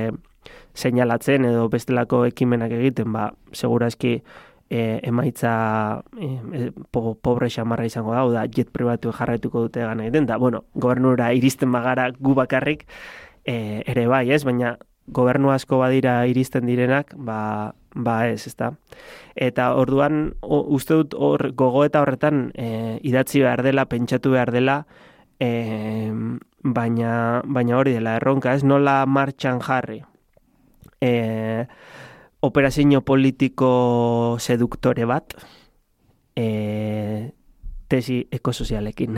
[0.74, 4.18] seinalatzen edo bestelako ekimenak egiten, ba, segurazki
[4.70, 10.26] e, emaitza e, po, pobre xamarra izango da, da, jet pribatu jarraituko dute gana egiten,
[10.26, 12.86] da, bueno, gobernura iristen bagara gu bakarrik
[13.44, 18.72] e, ere bai, ez, baina gobernu asko badira iristen direnak, ba, ba ez, ezta.
[19.36, 24.52] Eta orduan, o, uste dut hor, gogo eta horretan e, idatzi behar dela, pentsatu behar
[24.54, 24.84] dela,
[25.40, 26.10] e,
[26.64, 30.00] baina, baina hori dela erronka, ez nola martxan jarri.
[31.04, 31.66] E,
[32.44, 35.34] operazio politiko seduktore bat,
[36.36, 37.30] e,
[37.88, 39.16] tesi ekosozialekin.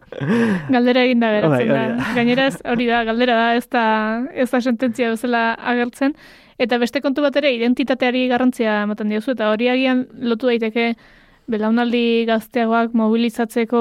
[0.74, 2.12] Galdera egin da Bai, geratzen hori da.
[2.16, 3.84] Gainera hori da, galdera da, ez da,
[4.32, 6.14] ez da sententzia bezala agertzen.
[6.58, 10.92] Eta beste kontu bat ere, identitateari garrantzia ematen diozu, eta hori agian lotu daiteke
[11.48, 13.78] belaunaldi gazteagoak mobilizatzeko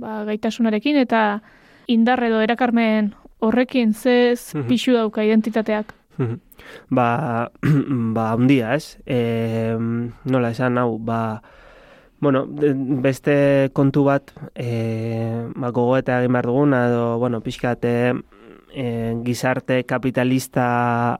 [0.00, 1.40] ba, gaitasunarekin, eta
[1.86, 4.66] indar edo erakarmen horrekin zez Mhm.
[4.68, 5.92] pixu dauka identitateak.
[6.90, 7.50] Ba,
[8.16, 8.98] ba, handia, ez?
[9.06, 9.76] E,
[10.24, 11.42] nola esan hau, ba,
[12.20, 17.96] bueno, beste kontu bat, e, ba, gogoeta egin behar duguna, edo, bueno, pixkat, e,
[18.72, 18.86] e,
[19.24, 20.66] gizarte kapitalista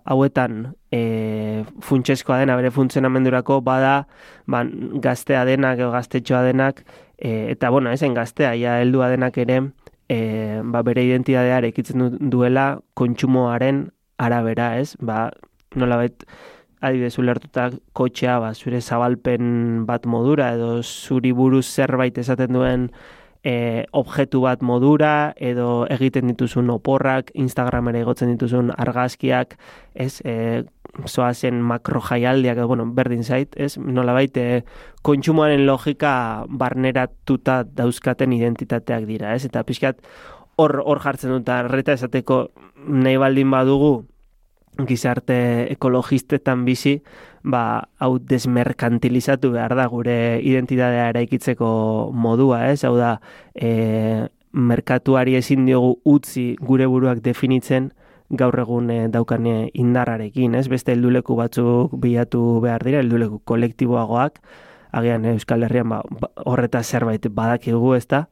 [0.05, 4.07] hauetan e, funtsezkoa dena, bere funtzionamendurako, bada,
[4.47, 4.65] ba,
[5.03, 6.85] gaztea denak, edo gaztetxoa denak,
[7.19, 9.61] e, eta, bueno, ezen gaztea, ja, heldua denak ere,
[10.09, 13.87] e, ba, bere identitatea ekitzen du, duela kontsumoaren
[14.19, 14.97] arabera, ez?
[15.01, 15.31] Ba,
[15.75, 16.25] nolabait
[16.81, 22.91] adibidez ulertuta kotxea ba, zure zabalpen bat modura edo zuri buruz zerbait esaten duen
[23.47, 29.57] e, objektu bat modura edo egiten dituzun oporrak, Instagramera igotzen dituzun argazkiak,
[29.95, 30.65] ez, e,
[31.07, 34.63] zoazen makro jaialdiak, edo, bueno, berdin zait, ez, nolabait e,
[35.07, 36.13] kontsumoaren logika
[36.49, 40.03] barneratuta dauzkaten identitateak dira, ez, eta pixkat
[40.57, 42.47] hor hor jartzen dut, eta erreta esateko
[42.87, 44.07] nahi baldin badugu
[44.89, 45.37] gizarte
[45.73, 47.01] ekologistetan bizi,
[47.43, 51.69] ba, hau desmerkantilizatu behar da gure identitatea eraikitzeko
[52.13, 52.83] modua, ez?
[52.85, 53.17] Hau da,
[53.55, 57.93] e, merkatuari ezin diogu utzi gure buruak definitzen
[58.29, 60.67] gaur egun e, daukan e, indarrarekin, ez?
[60.69, 64.43] Beste helduleku batzuk bilatu behar dira, helduleku kolektiboagoak,
[64.97, 68.27] agian Euskal Herrian ba, ba, horretaz zerbait badakigu, ez da?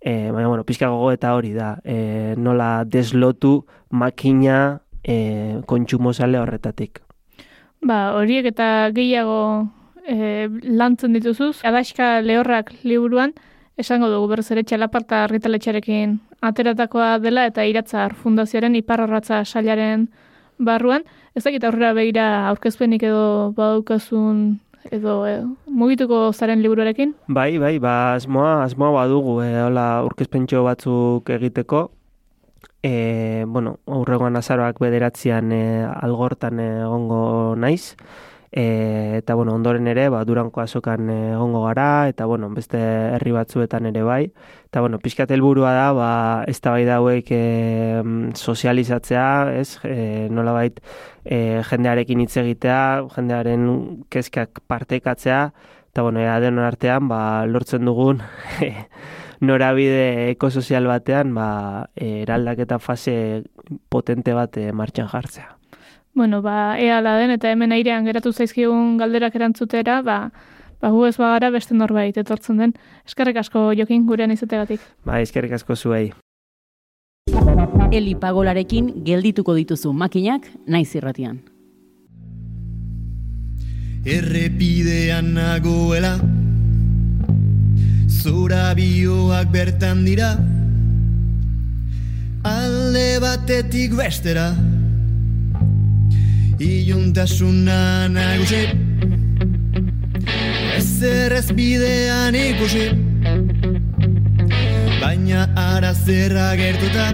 [0.00, 7.02] E, baina, bueno, pixka gogo eta hori da, e, nola deslotu makina e, kontsumozale horretatik.
[7.84, 9.68] Ba, horiek eta gehiago
[10.08, 13.34] e, lantzen dituzuz, adaxka lehorrak liburuan,
[13.80, 20.08] esango dugu berriz ere txalaparta argitaletxarekin ateratakoa dela eta iratzar fundazioaren iparrorratza sailaren
[20.58, 21.04] barruan.
[21.34, 24.60] Ez dakit aurrera begira aurkezpenik edo badukasun
[24.90, 27.14] edo e, mugituko zaren liburuarekin.
[27.28, 31.86] Bai, bai, ba, asmoa, asmoa badugu, e, hola, urkezpentxo batzuk egiteko,
[32.82, 37.22] e, bueno, aurregoan azaroak bederatzean e, algortan egongo
[37.56, 37.94] naiz,
[38.52, 42.78] e, eta bueno, ondoren ere, ba, duranko azokan egongo gara, eta bueno, beste
[43.14, 44.32] herri batzuetan ere bai,
[44.66, 46.10] eta bueno, pixkat helburua da, ba,
[46.50, 47.42] ez da bai dauek e,
[48.34, 49.28] sozializatzea,
[49.60, 50.80] ez, e, nolabait
[51.24, 52.82] e, jendearekin hitz egitea,
[53.14, 53.68] jendearen
[54.10, 55.44] kezkak partekatzea,
[55.90, 58.22] eta bueno, ea denon artean, ba, lortzen dugun
[59.40, 63.44] norabide ekosozial batean, ba, e, eraldaketa fase
[63.88, 65.59] potente bat e, martxan jartzea.
[66.14, 70.32] Bueno, ba, ea ala den eta hemen airean geratu zaizkigun galderak erantzutera, ba,
[70.80, 72.74] ba gu ez bagara beste norbait etortzen den.
[73.06, 74.80] Eskerrik asko jokin gurean izategatik.
[75.06, 76.10] Ba, eskerrik asko zuei.
[77.90, 81.40] Eli pagolarekin geldituko dituzu makinak naiz irratian.
[84.00, 86.14] Errepidean nagoela
[88.20, 90.30] Zora bioak bertan dira
[92.44, 94.50] alde batetik bestera
[96.60, 98.66] Iuntasuna nagusi.
[100.76, 102.90] Ezer ez bidean ikusi.
[105.00, 107.06] Baina ara zerra gertuta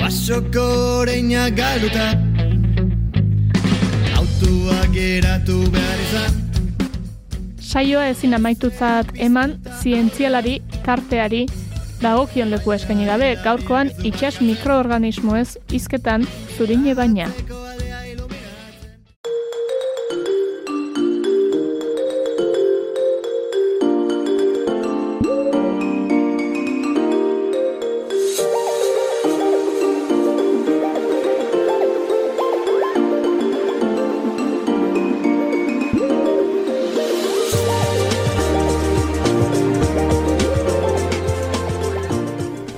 [0.00, 0.64] Basoko
[1.02, 2.08] oreina galduta.
[4.18, 6.42] Autua geratu behar izan
[7.60, 11.44] Saioa ezin amaitutzat eman zientzialari tarteari
[12.02, 16.26] dagokion leku eskaini gabe gaurkoan itsas mikroorganismoez hizketan
[16.56, 17.30] zurine baina.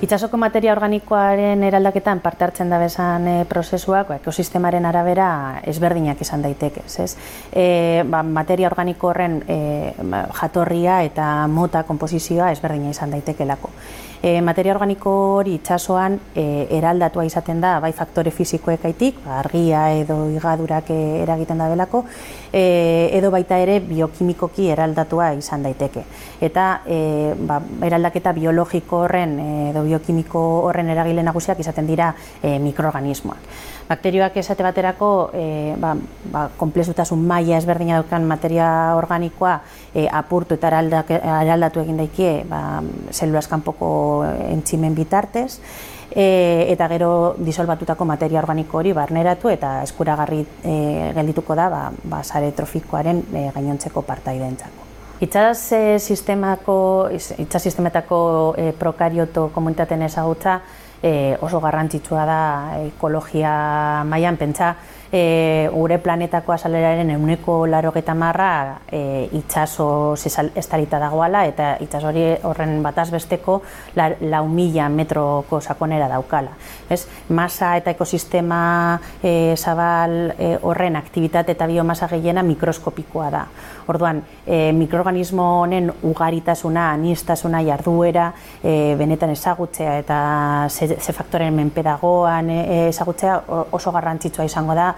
[0.09, 5.27] Itsasoko materia organikoaren eraldaketan parte hartzen da bezan e, prozesuak, ba, ekosistemaren arabera
[5.69, 7.11] ezberdinak izan daiteke, ez?
[7.53, 9.59] E, ba, materia organiko horren e,
[10.39, 13.69] jatorria eta mota konposizioa ezberdina izan daitekelako.
[14.21, 20.25] E, materia organiko hori itsasoan e, eraldatua izaten da bai faktore fisikoekaitik, ba, argia edo
[20.27, 22.03] higadurak e, eragiten da belako,
[22.51, 22.63] e,
[23.15, 26.03] edo baita ere biokimikoki eraldatua izan daiteke.
[26.43, 26.99] Eta e,
[27.39, 29.39] ba, eraldaketa biologiko horren
[29.71, 32.11] edo biokimiko horren eragile nagusiak izaten dira
[32.43, 33.47] e, mikroorganismoak.
[33.89, 35.95] Bakterioak esate baterako e, ba,
[36.29, 39.55] ba, komplexutasun maila ezberdina daukan materia organikoa
[39.95, 43.89] e, apurtu eta eraldak- eraldatu egin daikie ba, zelulaz kanpoko
[44.51, 45.57] entzimen bitartez,
[46.13, 50.75] e, eta gero disolbatutako materia organiko hori barneratu eta eskuragarri e,
[51.15, 54.85] geldituko da ba, ba, sare trofikoaren e, gainontzeko partaideentzako.
[55.25, 60.59] Itsas e, sistemako, itsas sistemetako e, prokarioto komunitateen ezagutza
[61.03, 62.41] e, oso garrantzitsua da
[62.85, 64.75] ekologia mailan pentsa
[65.11, 70.13] e, gure planetako azaleraren euneko laro marra e, itxaso
[70.55, 73.61] estarita dagoala eta itxas hori horren bataz besteko
[73.95, 76.51] la, lau mila metroko sakonera daukala.
[76.89, 77.07] Ez?
[77.29, 83.45] Masa eta ekosistema e, zabal e, horren aktivitate eta biomasa gehiena mikroskopikoa da.
[83.87, 88.31] Orduan, e, mikroorganismo honen ugaritasuna, anistasuna, jarduera,
[88.63, 90.19] e, benetan ezagutzea eta
[90.69, 93.41] ze, ze faktoren menpe dagoan e, ezagutzea
[93.71, 94.93] oso garrantzitsua izango da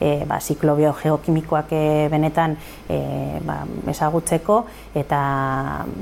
[0.00, 2.56] e, ba, ziklo biogeokimikoak e, benetan
[2.88, 2.98] e,
[3.44, 4.60] ba, ezagutzeko
[4.94, 5.20] eta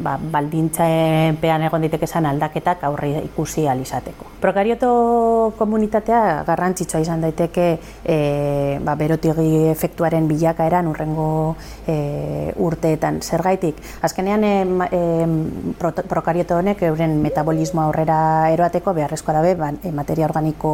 [0.05, 4.31] ba, baldintzapean egon ditekezan aldaketak aurre ikusi alizateko.
[4.43, 7.67] Prokarioto komunitatea garrantzitsua izan daiteke
[8.05, 8.17] e,
[8.83, 13.21] ba, berotigi efektuaren bilakaeran urrengo e, urteetan.
[13.23, 14.55] Zergaitik, azkenean e,
[14.91, 15.03] e,
[15.79, 18.19] pro, prokarioto honek euren metabolismoa aurrera
[18.53, 20.73] eroateko beharrezkoa dabe ba, materia organiko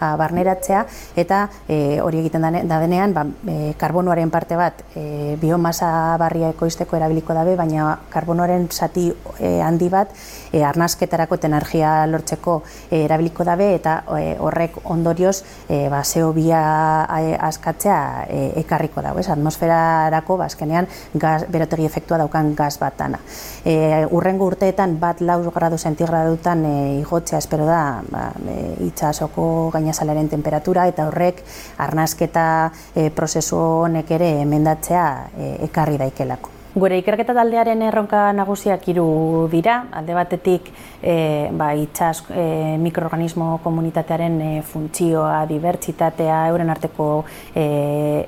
[0.00, 0.84] a, barneratzea
[1.16, 6.96] eta e, hori egiten da denean ba, e, karbonoaren parte bat e, biomasa barria ekoizteko
[6.96, 10.12] erabiliko dabe, baina karbonoaren zati e, handi bat
[10.52, 16.50] e, arnasketarako eta energia lortzeko e, erabiliko dabe eta e, horrek ondorioz e, ba, CO2
[16.54, 17.06] a-
[17.48, 19.28] askatzea e, ekarriko dago, ez?
[19.28, 23.20] atmosferarako ba, azkenean gas, berotegi efektua daukan gas bat dana.
[23.64, 30.28] E, urrengo urteetan bat lau gradu zentigradutan e, igotzea espero da ba, e, itsasoko gainazalaren
[30.28, 31.42] temperatura eta horrek
[31.78, 32.46] arnasketa
[32.94, 36.57] e, prozesu honek ere emendatzea e, ekarri daikelako.
[36.78, 40.68] Gure ikerketa taldearen erronka nagusiak hiru dira, alde batetik
[41.02, 41.14] e,
[41.58, 42.44] ba, itsas e,
[42.78, 47.08] mikroorganismo komunitatearen e, funtzioa, dibertsitatea, euren arteko
[47.50, 47.64] e,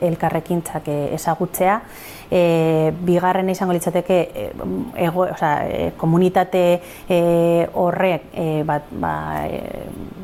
[0.08, 1.76] elkarrekintzak e, ezagutzea,
[2.30, 4.46] e, bigarren izango litzateke e,
[5.06, 6.64] ego, osea, e, komunitate
[7.08, 7.20] e,
[7.74, 9.14] horrek e, bat, ba,
[9.46, 9.60] e,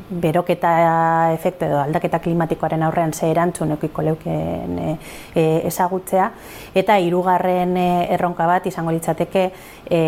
[0.07, 4.93] beroketa efektu edo aldaketa klimatikoaren aurrean ze erantzun eukiko leuken e,
[5.35, 6.29] e, ezagutzea.
[6.77, 9.49] Eta hirugarren erronka bat izango litzateke
[9.83, 9.99] e,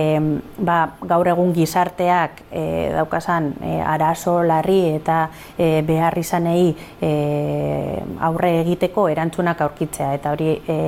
[0.57, 2.63] ba, gaur egun gizarteak e,
[2.95, 5.19] daukasan e, arazo larri eta
[5.57, 6.71] e, behar izanei
[7.01, 7.11] e,
[8.29, 10.13] aurre egiteko erantzunak aurkitzea.
[10.15, 10.79] Eta hori e,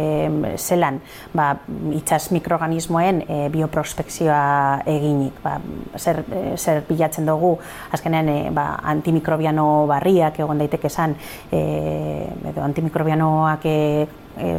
[0.55, 1.00] zelan
[1.33, 1.51] ba,
[1.95, 5.41] itsas mikroorganismoen e, bioprospekzioa eginik.
[5.43, 5.57] Ba,
[5.97, 7.57] zer, e, zer bilatzen dugu?
[7.91, 11.15] Azkenean e, ba, antimikrobiano barriak egon daiteke esan
[11.51, 11.61] e,
[12.51, 13.77] edo antimikrobianoak e,
[14.37, 14.51] e,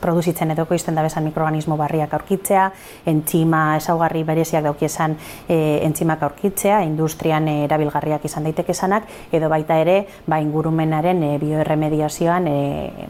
[0.00, 2.70] produzitzen edo ekoizten da bezan mikroorganismo barriak aurkitzea,
[3.06, 5.16] entzima ezaugarri bereziak dauki esan
[5.48, 11.32] e, entzimak aurkitzea, industrian e, erabilgarriak izan daiteke esanak, edo baita ere ba, ingurumenaren e,
[11.42, 12.58] bioerremediazioan e,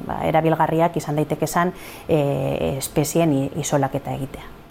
[0.07, 1.73] ba, erabilgarriak izan daiteke esan
[2.09, 4.66] e, espezien isolaketa egitea.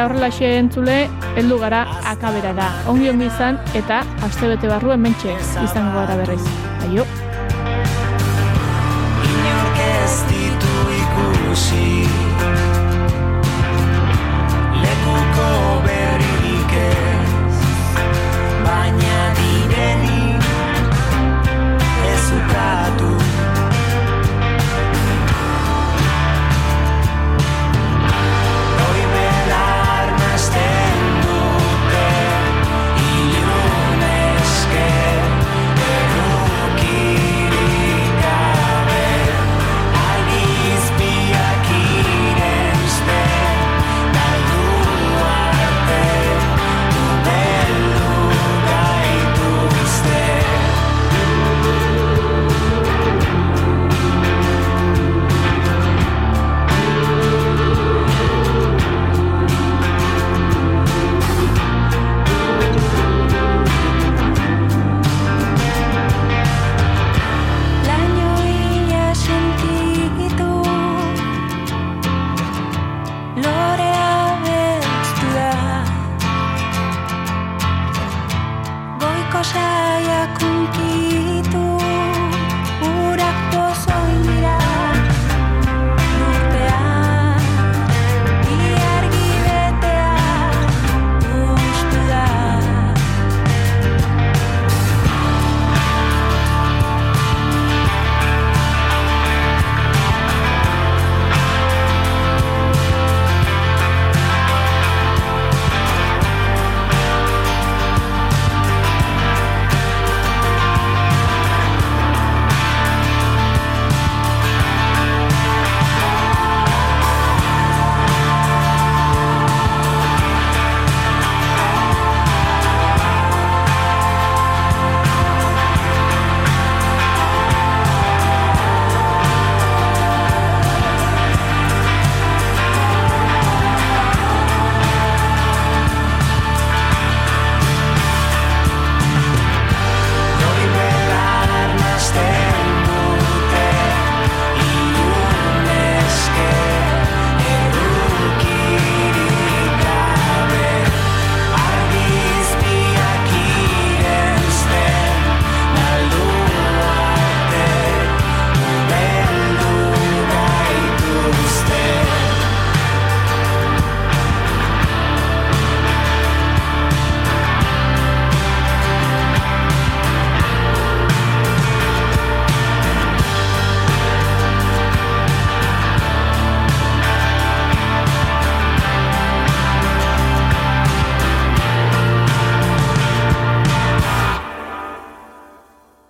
[0.00, 0.94] Eta horrelaxe entzule,
[1.36, 2.70] heldu gara akaberara.
[2.88, 6.44] Ongi ongi izan eta astebete barru hementxe izango gara berriz.
[6.86, 7.04] Aio.